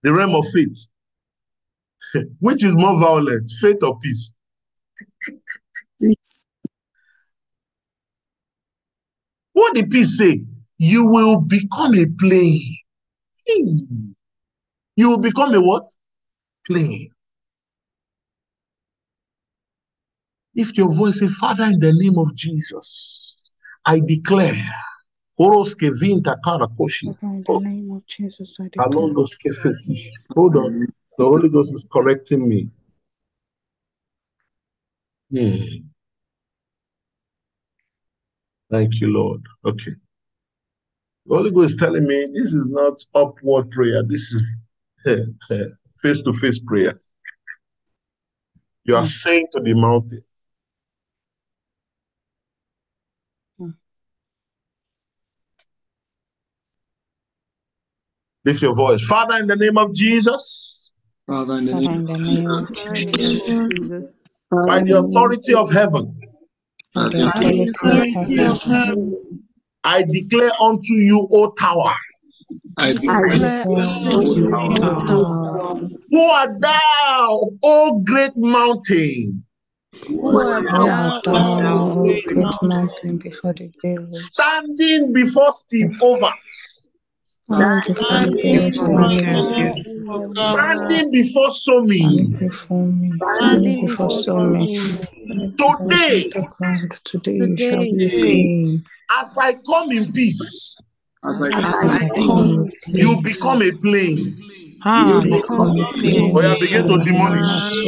[0.03, 0.89] the realm of faith.
[2.39, 4.37] Which is more violent, faith or peace?
[6.01, 6.45] Peace.
[9.53, 10.43] What did peace say?
[10.83, 12.59] You will become a plain.
[13.47, 14.11] Hmm.
[14.97, 15.89] You will become a what?
[16.67, 17.09] Plain.
[20.53, 23.37] If your voice say, Father, in the name of Jesus,
[23.85, 24.53] I declare.
[25.39, 27.15] Horoske vinta karakoshi.
[27.21, 28.91] In the name of Jesus, I declare.
[30.35, 30.81] Hold on.
[31.17, 32.67] The Holy Ghost is correcting me.
[35.31, 35.87] Hmm.
[38.69, 39.41] Thank you, Lord.
[39.63, 39.95] Okay.
[41.25, 44.03] The Holy Ghost is telling me this is not upward prayer.
[44.03, 44.35] This
[45.05, 45.27] is
[46.01, 46.95] face to face prayer.
[48.85, 49.07] You are Hmm.
[49.07, 50.23] saying to the mountain,
[53.57, 53.69] Hmm.
[58.43, 59.01] lift your voice.
[59.03, 60.89] Father, in the name of Jesus,
[61.25, 62.67] Father, in the name in the name of
[63.15, 64.03] Jesus, Jesus.
[64.51, 66.19] by the authority of heaven,
[66.93, 69.42] by the authority of heaven, heaven,
[69.83, 71.93] I declare unto you, O tower,
[72.77, 79.43] I I declare declare declare unto you, O tower, who art thou, O great mountain,
[80.07, 80.85] who art thou,
[81.23, 86.91] thou, O O great great mountain, mountain before the billows, standing before Steve Overs,
[87.45, 92.29] standing before the billows standing before rivers, standing Somi.
[92.85, 94.75] me, standing before so many.
[95.57, 96.29] Today,
[97.03, 98.85] today you shall be a plain.
[99.11, 100.77] As I come in peace,
[101.23, 104.35] as I as As I I come come in with you become a plain.
[104.91, 106.35] You you become a become plain.
[106.35, 107.85] Oh yeah, begin to demolish.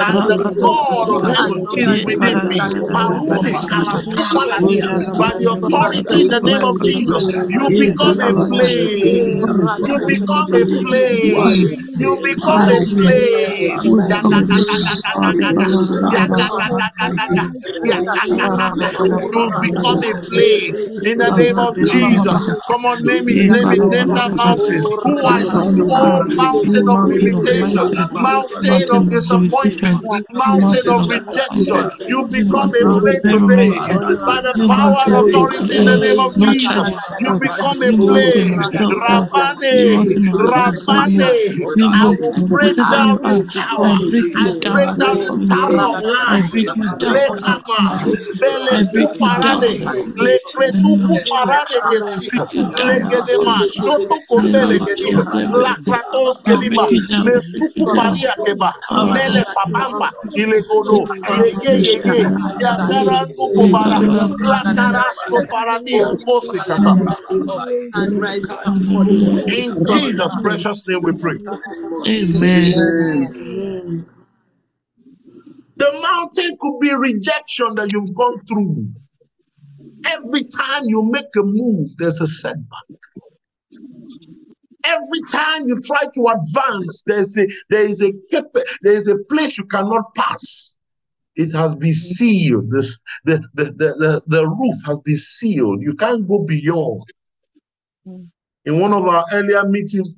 [0.00, 2.72] and the God of heaven is within me.
[2.90, 3.70] Bara, Bara, Parude Bara, Bara.
[3.70, 5.00] kalasupaladia.
[5.16, 9.56] By the authority in the name of Jesus, you become a plain.
[9.82, 11.68] You become a plain.
[11.98, 12.82] You become a.
[17.84, 18.92] Yagagagaga.
[19.32, 20.76] You become a plain.
[21.04, 22.46] In the name of Jesus.
[22.68, 24.86] Come on, name it, name it, name that mountain.
[25.04, 31.02] Who are you, oh mountain of limitation, mountain mountain of of disappointment, mountain mountain of
[31.02, 31.86] of rejection.
[32.06, 36.20] You become a mountain of today by the power and of authority in the name
[36.20, 36.94] of Jesus.
[37.18, 38.31] You become a you
[38.90, 41.54] Rapane, Rapane.
[41.92, 44.00] I will break down this tower.
[44.36, 46.72] I break down this tower of lies.
[47.02, 47.94] Rekama,
[48.40, 48.78] Bele
[49.20, 49.80] Parade,
[50.16, 51.80] Le Tretuku Parade,
[52.78, 54.78] Lekedema, Shotu Kotele,
[55.54, 58.72] Lakratos Kedima, Mesuku Maria Keba,
[59.02, 62.30] Mele Papamba, Ilegodo, Yeye Yeye,
[62.60, 64.02] Yagara Kukubara,
[64.40, 65.26] Lataras
[69.48, 71.38] In Jesus' precious name we pray.
[72.06, 73.32] Amen.
[73.36, 74.06] Amen.
[75.76, 78.88] The mountain could be rejection that you've gone through.
[80.04, 82.84] Every time you make a move, there's a setback.
[84.84, 88.12] Every time you try to advance, there's a there is a
[88.82, 90.74] there is a place you cannot pass.
[91.36, 92.70] It has been sealed.
[92.70, 95.82] This the the, the, the, the roof has been sealed.
[95.82, 97.04] You can't go beyond.
[98.06, 100.16] In one of our earlier meetings,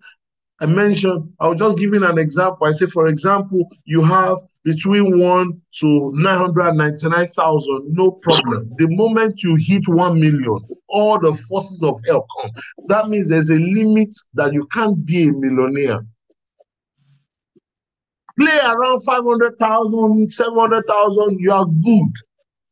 [0.60, 2.66] I mentioned, I was just giving an example.
[2.66, 8.70] I say, for example, you have between one to 999,000, no problem.
[8.78, 10.58] The moment you hit 1 million,
[10.88, 12.50] all the forces of hell come.
[12.86, 16.00] That means there's a limit that you can't be a millionaire.
[18.38, 22.12] Play around 500,000, 700,000, you are good.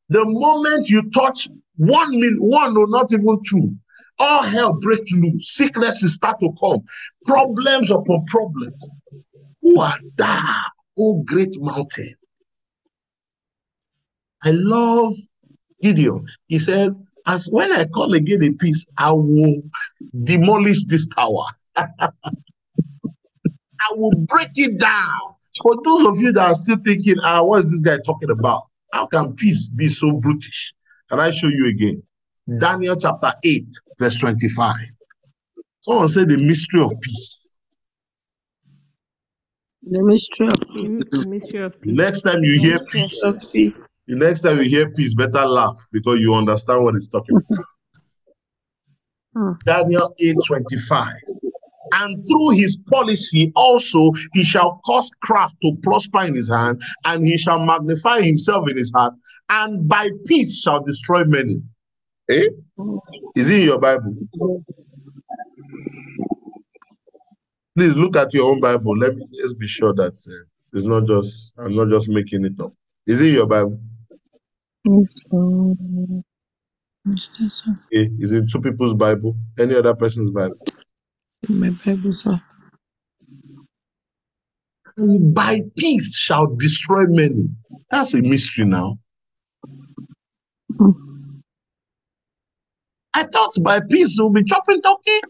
[0.09, 3.77] The moment you touch 1 million, one or not even two,
[4.19, 5.55] all hell break loose.
[5.55, 6.81] Sicknesses start to come.
[7.25, 8.91] Problems upon problems.
[9.63, 10.57] Who are thou,
[10.99, 12.15] O great mountain?
[14.45, 15.15] I love
[15.81, 16.27] Gideon.
[16.47, 16.95] He said,
[17.27, 19.63] As when I come again in peace, I will
[20.25, 21.45] demolish this tower.
[21.77, 22.09] I
[23.93, 25.21] will break it down.
[25.63, 28.63] For those of you that are still thinking, ah, what is this guy talking about?
[28.93, 30.75] How can peace be so brutish?
[31.09, 32.03] Can I show you again?
[32.59, 33.65] Daniel chapter 8,
[33.99, 34.75] verse 25.
[35.81, 37.59] Someone say the mystery of peace.
[39.83, 40.61] The mystery of
[41.27, 41.95] Mystery of peace.
[41.95, 43.91] Next time you hear Mystery of peace, peace.
[44.07, 47.65] the next time you hear peace, better laugh because you understand what it's talking about.
[49.35, 49.53] Hmm.
[49.65, 51.13] Daniel 8 25.
[51.95, 57.27] And through his policy also he shall cause craft to prosper in his hand, and
[57.27, 59.15] he shall magnify himself in his heart,
[59.51, 61.61] and by peace shall destroy many.
[62.31, 62.49] Eh?
[63.37, 64.15] Is it in your Bible?
[67.77, 68.97] Please look at your own Bible.
[68.97, 72.61] Let me just be sure that uh, it's not just I'm not just making it
[72.61, 72.73] up.
[73.07, 73.81] Is it in your Bible?
[74.85, 75.27] peace.
[77.09, 77.51] Mr.
[77.51, 77.79] Sir.
[77.93, 78.11] Okay.
[78.19, 79.37] Is it two people's Bible?
[79.59, 80.57] Any other person's Bible?
[81.49, 82.41] My Bible, sir.
[84.97, 87.49] By peace shall destroy many.
[87.91, 88.99] That's a mystery now.
[93.15, 95.21] I thought by peace we'll be chopping turkey.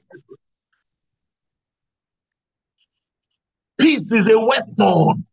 [3.78, 5.26] Peace is a weapon.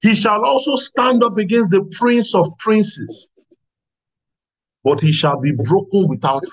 [0.00, 3.28] He shall also stand up against the prince of princes,
[4.82, 6.44] but he shall be broken without.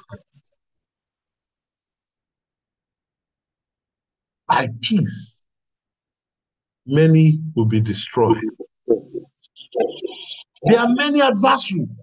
[4.48, 5.44] By peace,
[6.86, 8.44] many will be destroyed.
[10.64, 12.01] There are many adversaries.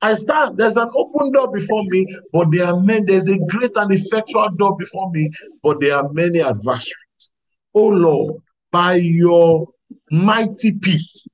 [0.00, 3.72] I stand, there's an open door before me, but there are many, there's a great
[3.76, 5.30] and effectual door before me,
[5.62, 7.30] but there are many adversaries.
[7.74, 9.66] Oh Lord, by your
[10.10, 11.26] mighty peace,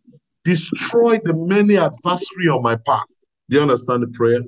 [0.44, 3.02] destroy the many adversary on my path.
[3.48, 4.40] Do you understand the prayer?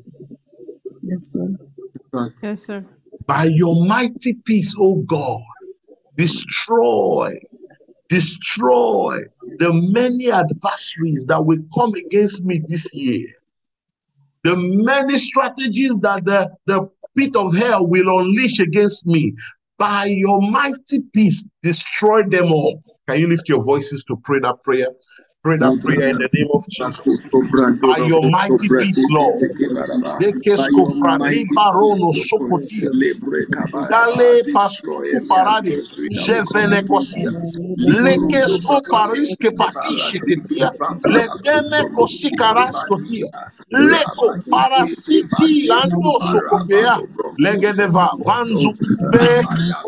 [1.03, 1.49] Yes, sir.
[2.43, 2.85] Yes, sir.
[3.27, 5.43] By your mighty peace, oh God,
[6.17, 7.35] destroy,
[8.09, 9.19] destroy
[9.59, 13.27] the many adversaries that will come against me this year.
[14.47, 16.89] The many strategies that the, the
[17.19, 19.35] pit of hell will unleash against me.
[19.77, 22.81] By your mighty peace, destroy them all.
[23.09, 24.87] Can you lift your voices to pray that prayer?
[25.47, 27.21] Pray that prayer in the name of Jesus.
[27.87, 29.47] By your mighty peace, Lord.
[30.21, 32.91] Lekesko frani barono sokotia.
[33.91, 35.79] Dale pasuku parade.
[36.13, 37.31] Jevene kosia.
[37.79, 40.71] Lekesko pariske patishe ketia.
[41.07, 43.29] Ledeme kosikaras kotia.
[43.73, 46.97] Leko parasiti lando sokopea.
[47.41, 48.73] Legedeva vanzu
[49.13, 49.45] be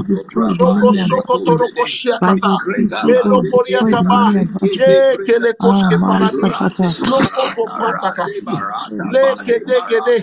[0.49, 1.47] Joko soko adversaries.
[1.47, 1.87] toroko
[2.21, 2.49] By shiakata.
[2.49, 4.35] your grace, oh Melo God, koria destroy the kaba.
[4.79, 6.51] Ye kele Ah, koske Marika paradia.
[6.51, 6.95] Sata.
[6.99, 8.65] Loko ko patakasi.
[9.13, 10.19] Le kede kede.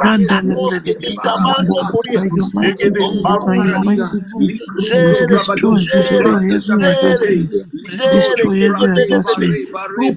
[0.00, 0.84] Rakakos Jigandelevede.
[0.84, 1.20] kedi.
[1.24, 2.20] Kabando koria.
[2.20, 3.06] By your mighty Egede.
[3.08, 3.88] peace, by your Barush.
[3.88, 5.26] mighty peace, Jere.
[5.26, 6.36] destroy, Jere.
[6.48, 7.48] destroy Jere.
[7.90, 8.10] Jere.
[8.10, 9.50] destroy Kede every bede bede.
[9.50, 9.58] adversary.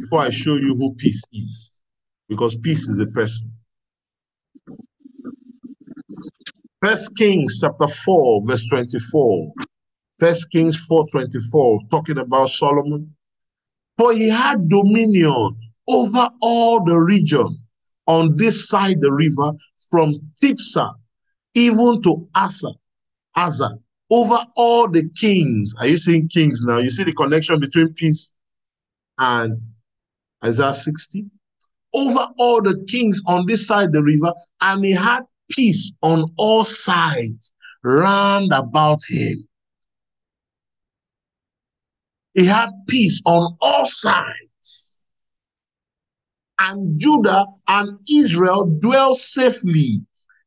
[0.00, 1.82] before I show you who peace is,
[2.28, 3.52] because peace is a person.
[6.82, 9.52] First Kings chapter 4, verse 24.
[10.18, 13.14] First Kings 4 24, talking about Solomon.
[13.98, 15.56] For he had dominion
[15.88, 17.58] over all the region
[18.06, 19.52] on this side the river,
[19.90, 20.92] from Tiphsah
[21.54, 22.74] even to Azzah,
[23.36, 23.78] Azzah,
[24.08, 25.74] over all the kings.
[25.78, 26.78] Are you seeing kings now?
[26.78, 28.30] You see the connection between peace
[29.18, 29.60] and
[30.44, 31.26] Isaiah 60?
[31.92, 36.64] Over all the kings on this side the river, and he had peace on all
[36.64, 37.52] sides
[37.84, 39.46] round about him.
[42.34, 44.98] He had peace on all sides.
[46.58, 50.02] And Judah and Israel dwell safely,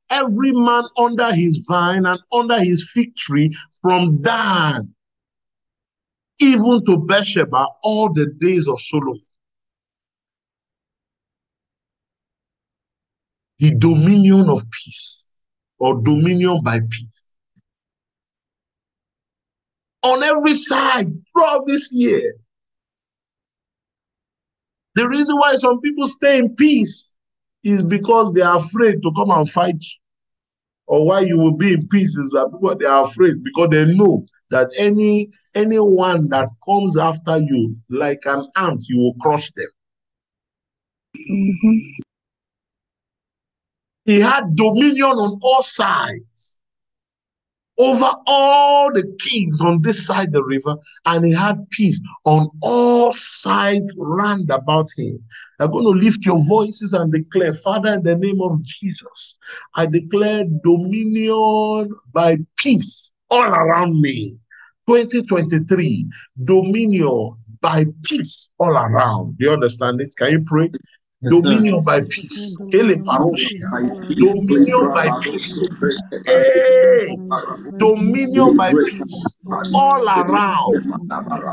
[0.10, 4.94] every man under his vine and under his fig tree, from Dan
[6.40, 9.22] even to Beersheba, all the days of Solomon.
[13.60, 15.32] The dominion of peace,
[15.80, 17.24] or dominion by peace.
[20.04, 22.36] On every side throughout this year,
[24.96, 27.18] The reason why some people stay in peace
[27.64, 30.00] is because they are afraid to come and fight you.
[30.88, 33.96] Or why you will be in peace is that people they are afraid because they
[33.96, 39.68] know that any anyone that comes after you like an ant, you will crush them.
[41.16, 42.04] Mhm.
[44.06, 46.60] He had dominion on all sides
[47.80, 50.76] over all the kings on this side the river,
[51.06, 55.24] and he had peace on all sides round about him.
[55.60, 59.38] I'm going to lift your voices and declare, Father, in the name of Jesus,
[59.76, 64.40] I declare dominion by peace all around me.
[64.88, 66.06] 2023,
[66.44, 69.38] dominion by peace all around.
[69.38, 70.14] Do you understand it?
[70.18, 70.70] Can you pray?
[71.24, 71.64] Yes, sir.
[71.64, 72.60] dominion by peace.
[72.72, 73.70] Kele paroshia.
[74.18, 75.68] Dominion by peace.
[75.72, 75.90] Dominion
[76.26, 77.18] Hey,
[77.78, 79.38] dominion by peace
[79.74, 80.84] all around.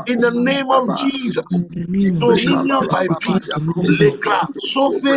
[0.07, 3.65] In the name of Jesus, In the name of Jesus, dominion by peace.
[3.65, 4.39] dominion by peace.
[4.39, 4.47] Lekra,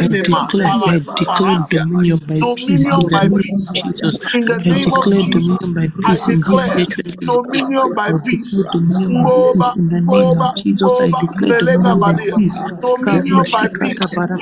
[0.00, 1.68] I declare, pala, I declare paradia.
[1.70, 3.74] dominion by peace in Dominion the by name of peace.
[3.74, 4.18] Jesus.
[4.34, 6.86] In the I name of declare Jesus, dominion by I peace in this year declare
[6.86, 7.26] 2023.
[7.26, 8.70] dominion by I declare peace.
[8.72, 11.00] dominion by Moba, peace in the name of Jesus.
[11.00, 12.36] I declare dominion by badia.
[12.38, 12.60] peace.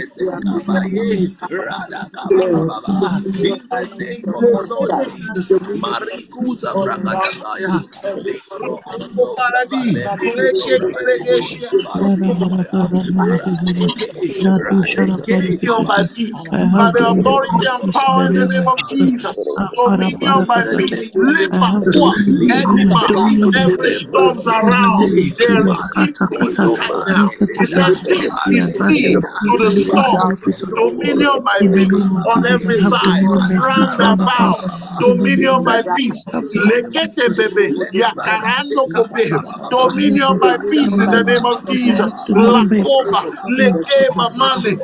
[1.51, 7.85] Radakababa, in the name of the Lord Jesus, Marikuza Bragadagaya,
[8.25, 11.67] Likrokozo Paradi, leke keregeshi.
[11.85, 16.49] Basuntaya, Radeke, Radeke, Dominion by peace.
[16.53, 18.99] I have the authority and power the in the name name of of Jesus.
[18.99, 19.59] Jesus.
[19.59, 21.11] Ah, Dominion by peace.
[21.13, 25.19] name I have Jesus, Lemakua, dominion, dominion, Enima, dominion by every storms the around, name
[25.23, 27.33] of Librokotebrakate, they Jesus, receive kata peace kata, right now.
[27.59, 28.09] He said, rikatata.
[28.09, 30.33] Peace We be are ambassadors still of to the and the storm.
[30.33, 31.19] representatives of peace.
[31.19, 34.57] Dominion by the peace on every side, peace round round about.
[34.61, 34.61] about.
[34.99, 36.27] In the Dominion name of by Jesus, peace.
[36.33, 37.37] I have dominion by Lekete peace.
[37.37, 39.41] bebe, yakarando kope.
[39.71, 41.81] Dominion by peace in the Dominion by name of peace.
[41.87, 42.29] I have Jesus.
[42.29, 43.25] dominion by Lakoba, peace.
[43.25, 44.75] In leke Jesus' mamale,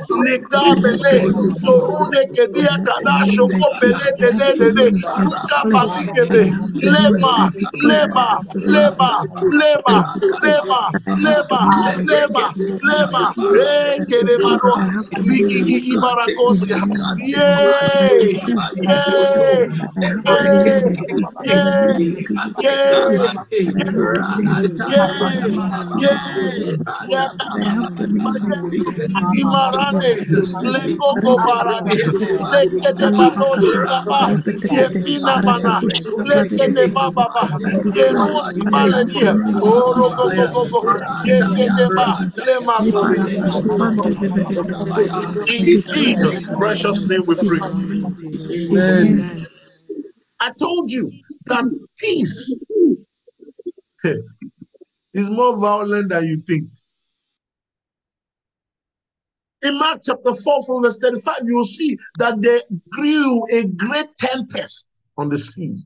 [0.65, 2.13] I have legabele, dominion by peace.
[2.13, 4.03] torune I kedia have dominion kadasho by peace.
[4.03, 5.93] kopele I have de de de, dominion by ruka declare.
[6.31, 7.25] I baligebe, have dominion.
[7.39, 8.13] I leba, declare.
[8.15, 8.93] I leba, have dominion.
[8.93, 9.25] leba,
[9.63, 10.45] leba, I declare.
[10.45, 12.57] leba, I have leba, dominion by leba, peace.
[12.57, 13.67] In the name of leba, Jesus.
[13.67, 14.61] eh, I declare.
[14.77, 16.15] I kedemaroa, have dominion by ligigigi peace.
[16.49, 16.81] In the barakosia.
[16.81, 16.93] name
[45.59, 46.49] In Jesus.
[46.59, 47.61] Precious name we pray.
[48.77, 49.25] In the name of Jesus.
[49.25, 49.31] Amen.
[49.31, 49.47] Amen.
[50.41, 51.13] I told you
[51.47, 51.65] that
[51.99, 52.65] peace
[55.15, 56.69] is more violent than you think.
[59.63, 64.09] In Mark chapter 4, from verse 35, you will see that there grew a great
[64.19, 65.85] tempest on the sea.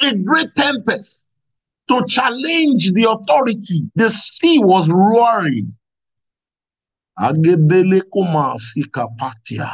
[0.00, 1.26] A great tempest
[1.88, 3.90] to challenge the authority.
[3.94, 5.72] The sea was roaring.
[7.18, 9.70] Agebele kuma sikapatia.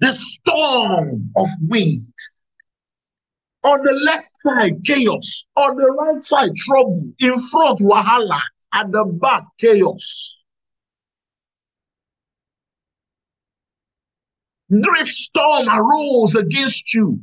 [0.00, 2.12] The storm of wind.
[3.64, 5.46] On the left side, chaos.
[5.56, 7.12] On the right side, trouble.
[7.18, 8.40] In front, wahala.
[8.72, 10.36] At the back, chaos.
[14.70, 17.20] Great storm arose against you.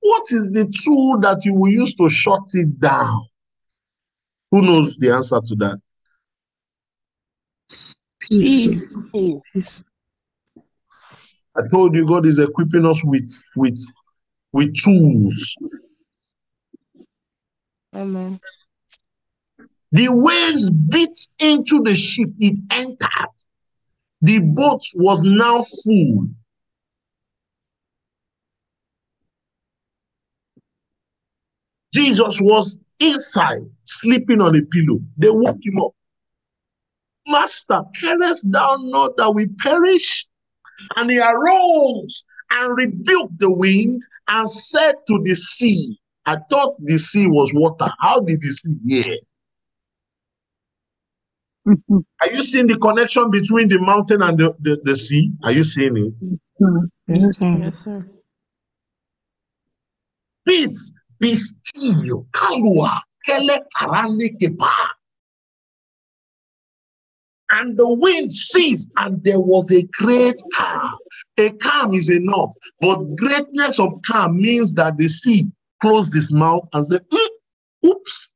[0.00, 3.29] What is the tool that you will use to shut it down?
[4.50, 5.80] Who knows the answer to that?
[8.20, 8.92] Peace.
[9.12, 9.72] Peace.
[11.56, 13.78] I told you God is equipping us with with
[14.52, 15.56] with tools.
[17.94, 18.40] Amen.
[19.92, 23.34] The waves beat into the ship, it entered.
[24.22, 26.28] The boat was now full.
[31.92, 35.00] Jesus was inside, sleeping on a pillow.
[35.16, 35.92] They woke him up.
[37.26, 40.26] Master, carest thou not that we perish?
[40.96, 46.98] And he arose and rebuked the wind and said to the sea, I thought the
[46.98, 47.90] sea was water.
[48.00, 49.16] How did the sea hear?
[52.22, 55.32] Are you seeing the connection between the mountain and the, the, the sea?
[55.44, 56.38] Are you seeing it?
[57.06, 57.56] Yes, sir.
[57.58, 58.06] Yes, sir.
[60.46, 61.36] Peace, be.
[62.32, 64.72] Kalua, kele karane kepa.
[67.52, 70.94] And the wind ceased, and there was a great calm.
[71.38, 75.50] A calm is enough, but greatness of calm means that the sea
[75.80, 77.28] closed its mouth and said, "Mm,
[77.86, 78.34] Oops.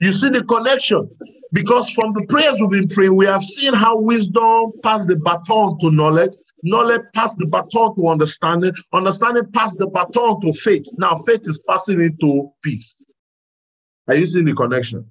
[0.00, 1.10] You see the connection?
[1.52, 5.78] Because from the prayers we've been praying, we have seen how wisdom passed the baton
[5.80, 6.32] to knowledge,
[6.62, 10.86] knowledge passed the baton to understanding, understanding passed the baton to faith.
[10.98, 12.96] Now faith is passing into peace.
[14.08, 15.08] Are you seeing the connection?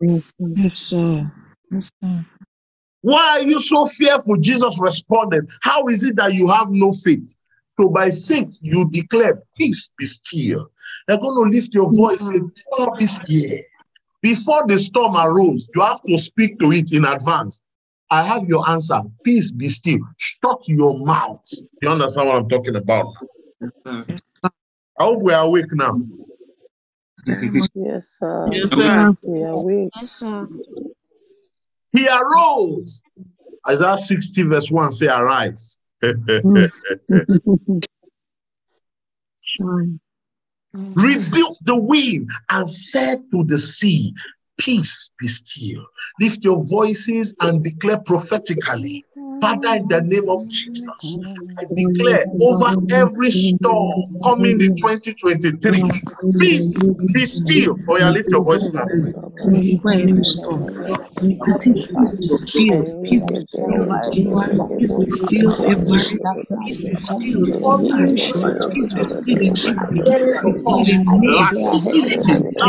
[0.00, 1.14] Yes, sir.
[1.70, 2.24] Yes, sir.
[3.02, 4.36] Why are you so fearful?
[4.36, 7.36] Jesus responded, How is it that you have no faith?
[7.78, 10.70] So by faith, you declare, Peace be still.
[11.06, 11.96] They're going to lift your mm-hmm.
[11.96, 13.62] voice and tell this year.
[14.22, 17.62] Before the storm arose, you have to speak to it in advance.
[18.10, 19.00] I have your answer.
[19.24, 19.98] Peace be still.
[20.16, 21.42] Shut your mouth.
[21.82, 23.12] You understand what I'm talking about?
[23.60, 24.50] Yes, sir.
[24.98, 26.00] I hope we are awake now.
[27.74, 28.48] Yes, sir.
[28.52, 29.16] Yes, sir.
[29.22, 29.92] We are weak.
[30.00, 30.48] Yes, sir.
[31.92, 33.02] He arose.
[33.68, 35.78] Isaiah 60, verse 1 say, Arise.
[39.42, 40.00] Shine.
[40.74, 44.14] rebuked the wind and said to the sea,
[44.58, 45.86] Peace be still.
[46.20, 49.04] Lift your voices and declare prophetically,
[49.40, 51.20] Father, in the name of Jesus,
[51.58, 55.84] I declare over every storm coming in 2023,
[56.38, 56.78] peace
[57.12, 57.78] be still.
[57.88, 58.90] Oh, yeah, lift your voice now.
[60.00, 60.66] Every storm.
[61.42, 62.76] I say, peace be still.
[63.04, 63.88] Peace be still.
[64.30, 65.56] Peace be still.
[68.70, 69.56] Peace be still.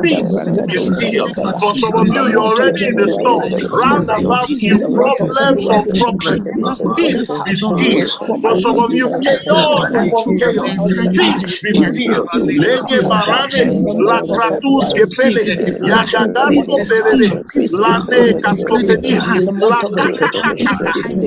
[0.00, 1.30] Peace be still.
[1.58, 3.44] For some of you, you're already in the storm.
[3.82, 6.50] Round about you, problems on problems.
[6.96, 8.08] Peace be still.
[8.42, 10.78] For some of you, chaos upon chaos.
[11.16, 12.26] Peace be still.
[12.58, 13.64] Lege barane,
[13.98, 15.44] la kratus kepele,
[15.80, 17.30] yagagasto perere,
[17.72, 19.20] lane kaskofeni,
[19.60, 20.74] la kakakaka,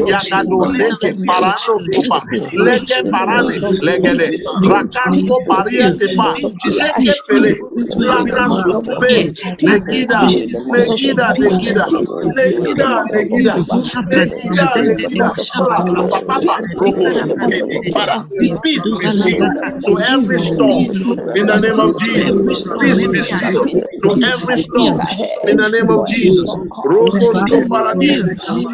[0.09, 2.19] yagado seke, parano skopa,
[2.53, 4.29] lege parane, legede,
[4.63, 6.37] rakasko paria tepa,
[6.69, 7.51] seke pele,
[7.97, 10.33] laka supe, negida,
[10.65, 11.85] negida, negida,
[12.35, 13.55] negida, negida,
[14.09, 15.83] negida, negida, papa,
[16.27, 17.09] papa, robo,
[17.49, 19.49] kede, para, peace be still
[19.85, 20.85] to every storm
[21.35, 22.41] in the name of Jesus.
[22.79, 23.65] Peace be still
[24.03, 24.99] to every storm
[25.47, 26.57] in the name of Jesus.
[26.85, 28.23] Robosko paradia,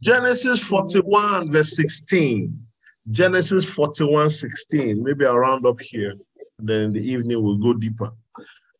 [0.03, 2.67] Genesis 41, verse 16.
[3.13, 5.01] Genesis 41, 16.
[5.01, 6.15] Maybe I'll round up here.
[6.59, 8.11] Then in the evening we'll go deeper.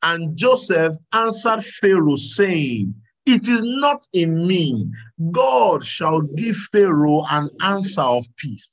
[0.03, 2.93] And Joseph answered Pharaoh, saying,
[3.25, 4.91] It is not in me.
[5.31, 8.69] God shall give Pharaoh an answer of peace.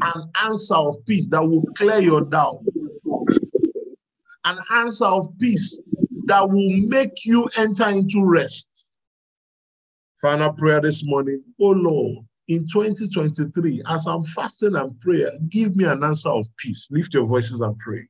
[0.00, 2.60] An answer of peace that will clear your doubt.
[4.46, 5.78] An answer of peace
[6.24, 8.77] that will make you enter into rest.
[10.20, 11.42] Final prayer this morning.
[11.60, 16.88] Oh Lord, in 2023, as I'm fasting and prayer, give me an answer of peace.
[16.90, 18.08] Lift your voices and pray.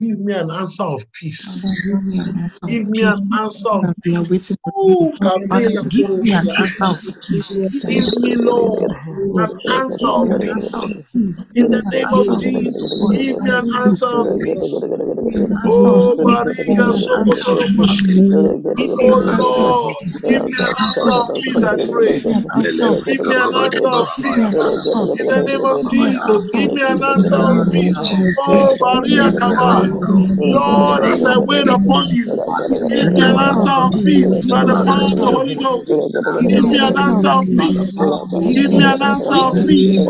[0.00, 1.66] Give me an answer of peace.
[2.66, 5.12] Give me an answer of We are waiting for Oh,
[5.90, 7.58] give me an answer of peace.
[7.88, 8.92] Give me, Lord,
[9.34, 10.54] an answer of peace.
[10.54, 11.46] answer of peace.
[11.54, 12.28] In the name of of.
[12.40, 14.90] Jesus, give me an answer of peace.
[15.06, 16.44] Give me an answer Oh, of peace.
[16.66, 17.98] Give me Bariga an of Sokotorokosh.
[18.04, 18.04] peace.
[18.76, 19.96] Give me Oh, an answer of Lord,
[20.28, 22.18] give Give me me an an answer answer of of peace, I pray.
[22.18, 23.56] Give me an answer of Give me an peace.
[23.56, 24.62] answer of Give me an peace.
[24.62, 27.58] answer of In the name of Give me an Jesus, give me an answer of
[27.70, 28.08] peace.
[28.48, 30.28] Oh, Maria an answer Kamal.
[30.36, 30.40] of peace.
[30.66, 32.42] Give me Lord, as I of wait upon you,
[32.88, 34.04] give Give me me an an answer answer of of peace.
[34.04, 35.56] peace Give by the power of the Holy.
[35.56, 35.86] Ghost.
[36.40, 37.88] Give Give me me an an answer answer of of peace.
[37.96, 37.96] peace.
[38.40, 39.68] Give Give me me an an answer answer of of peace.
[39.68, 40.02] peace.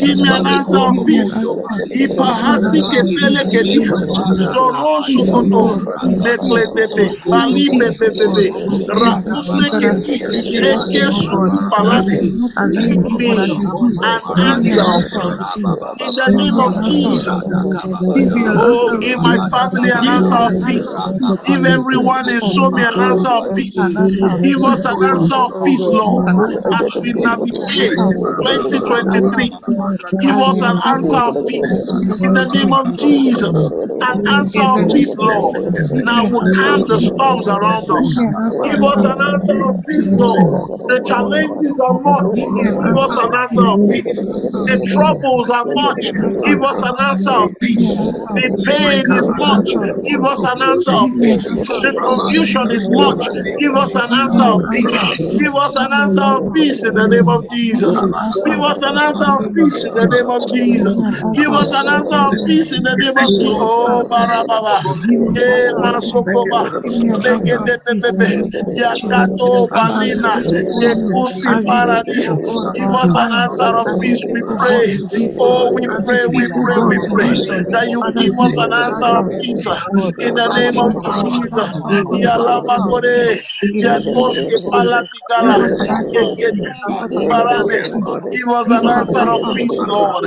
[0.00, 1.36] Give me an answer of Give me an peace.
[1.36, 2.20] answer of peace.
[2.36, 3.78] Give me an Ipahasi of peace kepele in the kedi.
[3.78, 4.54] name of Jesus.
[4.54, 5.64] Zoro Peace, sokoto.
[5.64, 5.86] God.
[6.02, 7.06] Peace, Nekle peace, bebe.
[7.16, 7.16] God.
[7.30, 8.46] Bali bebe bebe.
[8.90, 10.42] Rakuse that has kedi.
[10.44, 11.12] Sheke God.
[11.12, 11.58] suku
[11.88, 12.20] That palane.
[12.20, 13.96] is not as it, Give God, as me it be.
[13.96, 15.04] an answer of
[15.36, 15.54] peace.
[15.54, 15.90] peace.
[16.00, 17.68] In the name of an answer of Jesus.
[18.14, 21.02] Give me Oh, give my family an answer of peace.
[21.46, 22.88] Give me everyone in of Somi peace.
[22.88, 23.96] an answer of peace.
[24.42, 26.24] Give us an answer of peace, Lord,
[26.72, 28.46] as we me navigate answer of peace.
[28.46, 29.50] Give me an 2023.
[30.20, 31.88] Give us an answer of peace
[32.20, 33.72] in the name of Jesus.
[34.02, 35.56] An answer of peace, Lord.
[35.90, 38.26] Me Now we calm the storms around us.
[38.62, 40.54] Give us an in answer of peace, Lord.
[40.88, 42.38] The challenges are much.
[42.84, 44.30] Give me us an answer of peace.
[44.66, 46.14] The troubles are much.
[46.44, 48.02] Give us an answer of me peace.
[48.34, 48.99] The peace.
[49.00, 49.76] Pain is much.
[50.04, 51.54] Give us an answer of peace.
[51.80, 53.30] The confusion is much.
[53.58, 55.04] Give us an answer of peace.
[55.38, 58.04] Give us an answer of peace in the name of Jesus.
[58.44, 61.02] Give us an answer of peace in the name of Jesus.
[61.34, 63.56] Give us an answer of peace in the name of Jesus.
[63.60, 64.82] Oh, Barababa.
[65.36, 66.70] Eh, Masokoba.
[67.24, 68.44] Legede Bebebe.
[68.76, 70.42] Yakato Balina.
[70.80, 72.28] Yekusi Paradi.
[72.74, 74.98] Give us an answer of peace, we pray.
[75.38, 77.34] Oh, we pray, we pray, we pray
[77.72, 79.76] that you give us an answer of peace uh,
[80.18, 81.80] in the name of Jesus.
[82.12, 83.40] Yalabakore.
[83.82, 85.68] Yakoske Palatigara.
[86.38, 87.80] Yeketu Barane.
[88.32, 90.24] Give us an answer of peace, Lord.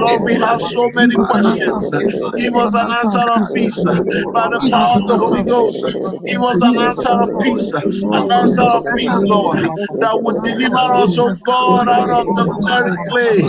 [0.00, 1.90] Lord, we have so many questions.
[2.36, 4.02] Give us an answer of peace uh,
[4.32, 5.84] by the power of the Holy Ghost.
[6.26, 9.58] Give us an answer of peace, uh, an answer of peace, Lord,
[10.00, 13.42] that would deliver us, oh God, out of the very clay.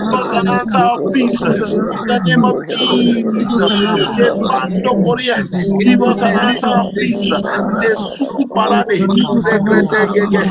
[0.00, 1.54] Give us an answer of peace uh,
[1.92, 3.80] in the name of Jesus.
[4.18, 5.42] Yepando Korea.
[5.82, 7.30] Give us an answer of peace.
[7.32, 7.42] uh,
[7.82, 9.08] Nesuku Parade.
[9.34, 10.44] Legredegege.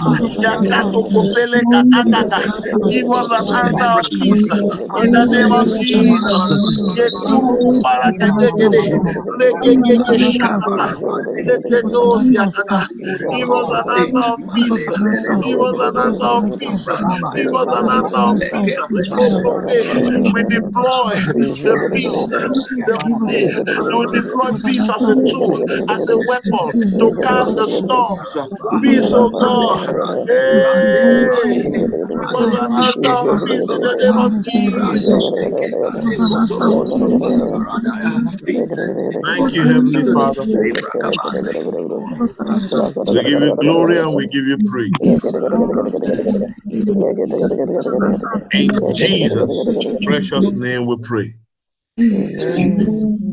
[0.43, 1.61] Yakato Kopele
[1.93, 2.41] Agaga.
[2.89, 4.49] Give us an answer of peace
[4.95, 6.51] in the name of Jesus.
[6.97, 9.01] Yekuruku Parakadegede.
[9.39, 10.95] Legegege Shaka.
[11.47, 12.87] Legedos Yakada.
[13.31, 14.87] Give us an answer of peace.
[15.43, 16.87] Give us an answer of peace.
[17.35, 18.77] Give us an answer of peace.
[19.45, 19.81] Okay,
[20.33, 21.15] we deploy
[21.63, 22.29] the peace,
[22.85, 23.40] the peace.
[23.41, 26.51] We deploy peace as a tool, as a weapon
[26.99, 28.37] to calm the storms.
[28.83, 29.87] Peace, of God.
[30.27, 30.59] Hey,
[32.21, 33.15] us an answer
[33.45, 35.31] peace in the name of Jesus.
[39.25, 40.43] Thank you, Heavenly Father.
[43.07, 44.91] We give you glory and we give you praise.
[48.53, 51.35] In Jesus' precious name we pray.
[51.99, 53.30] Amen.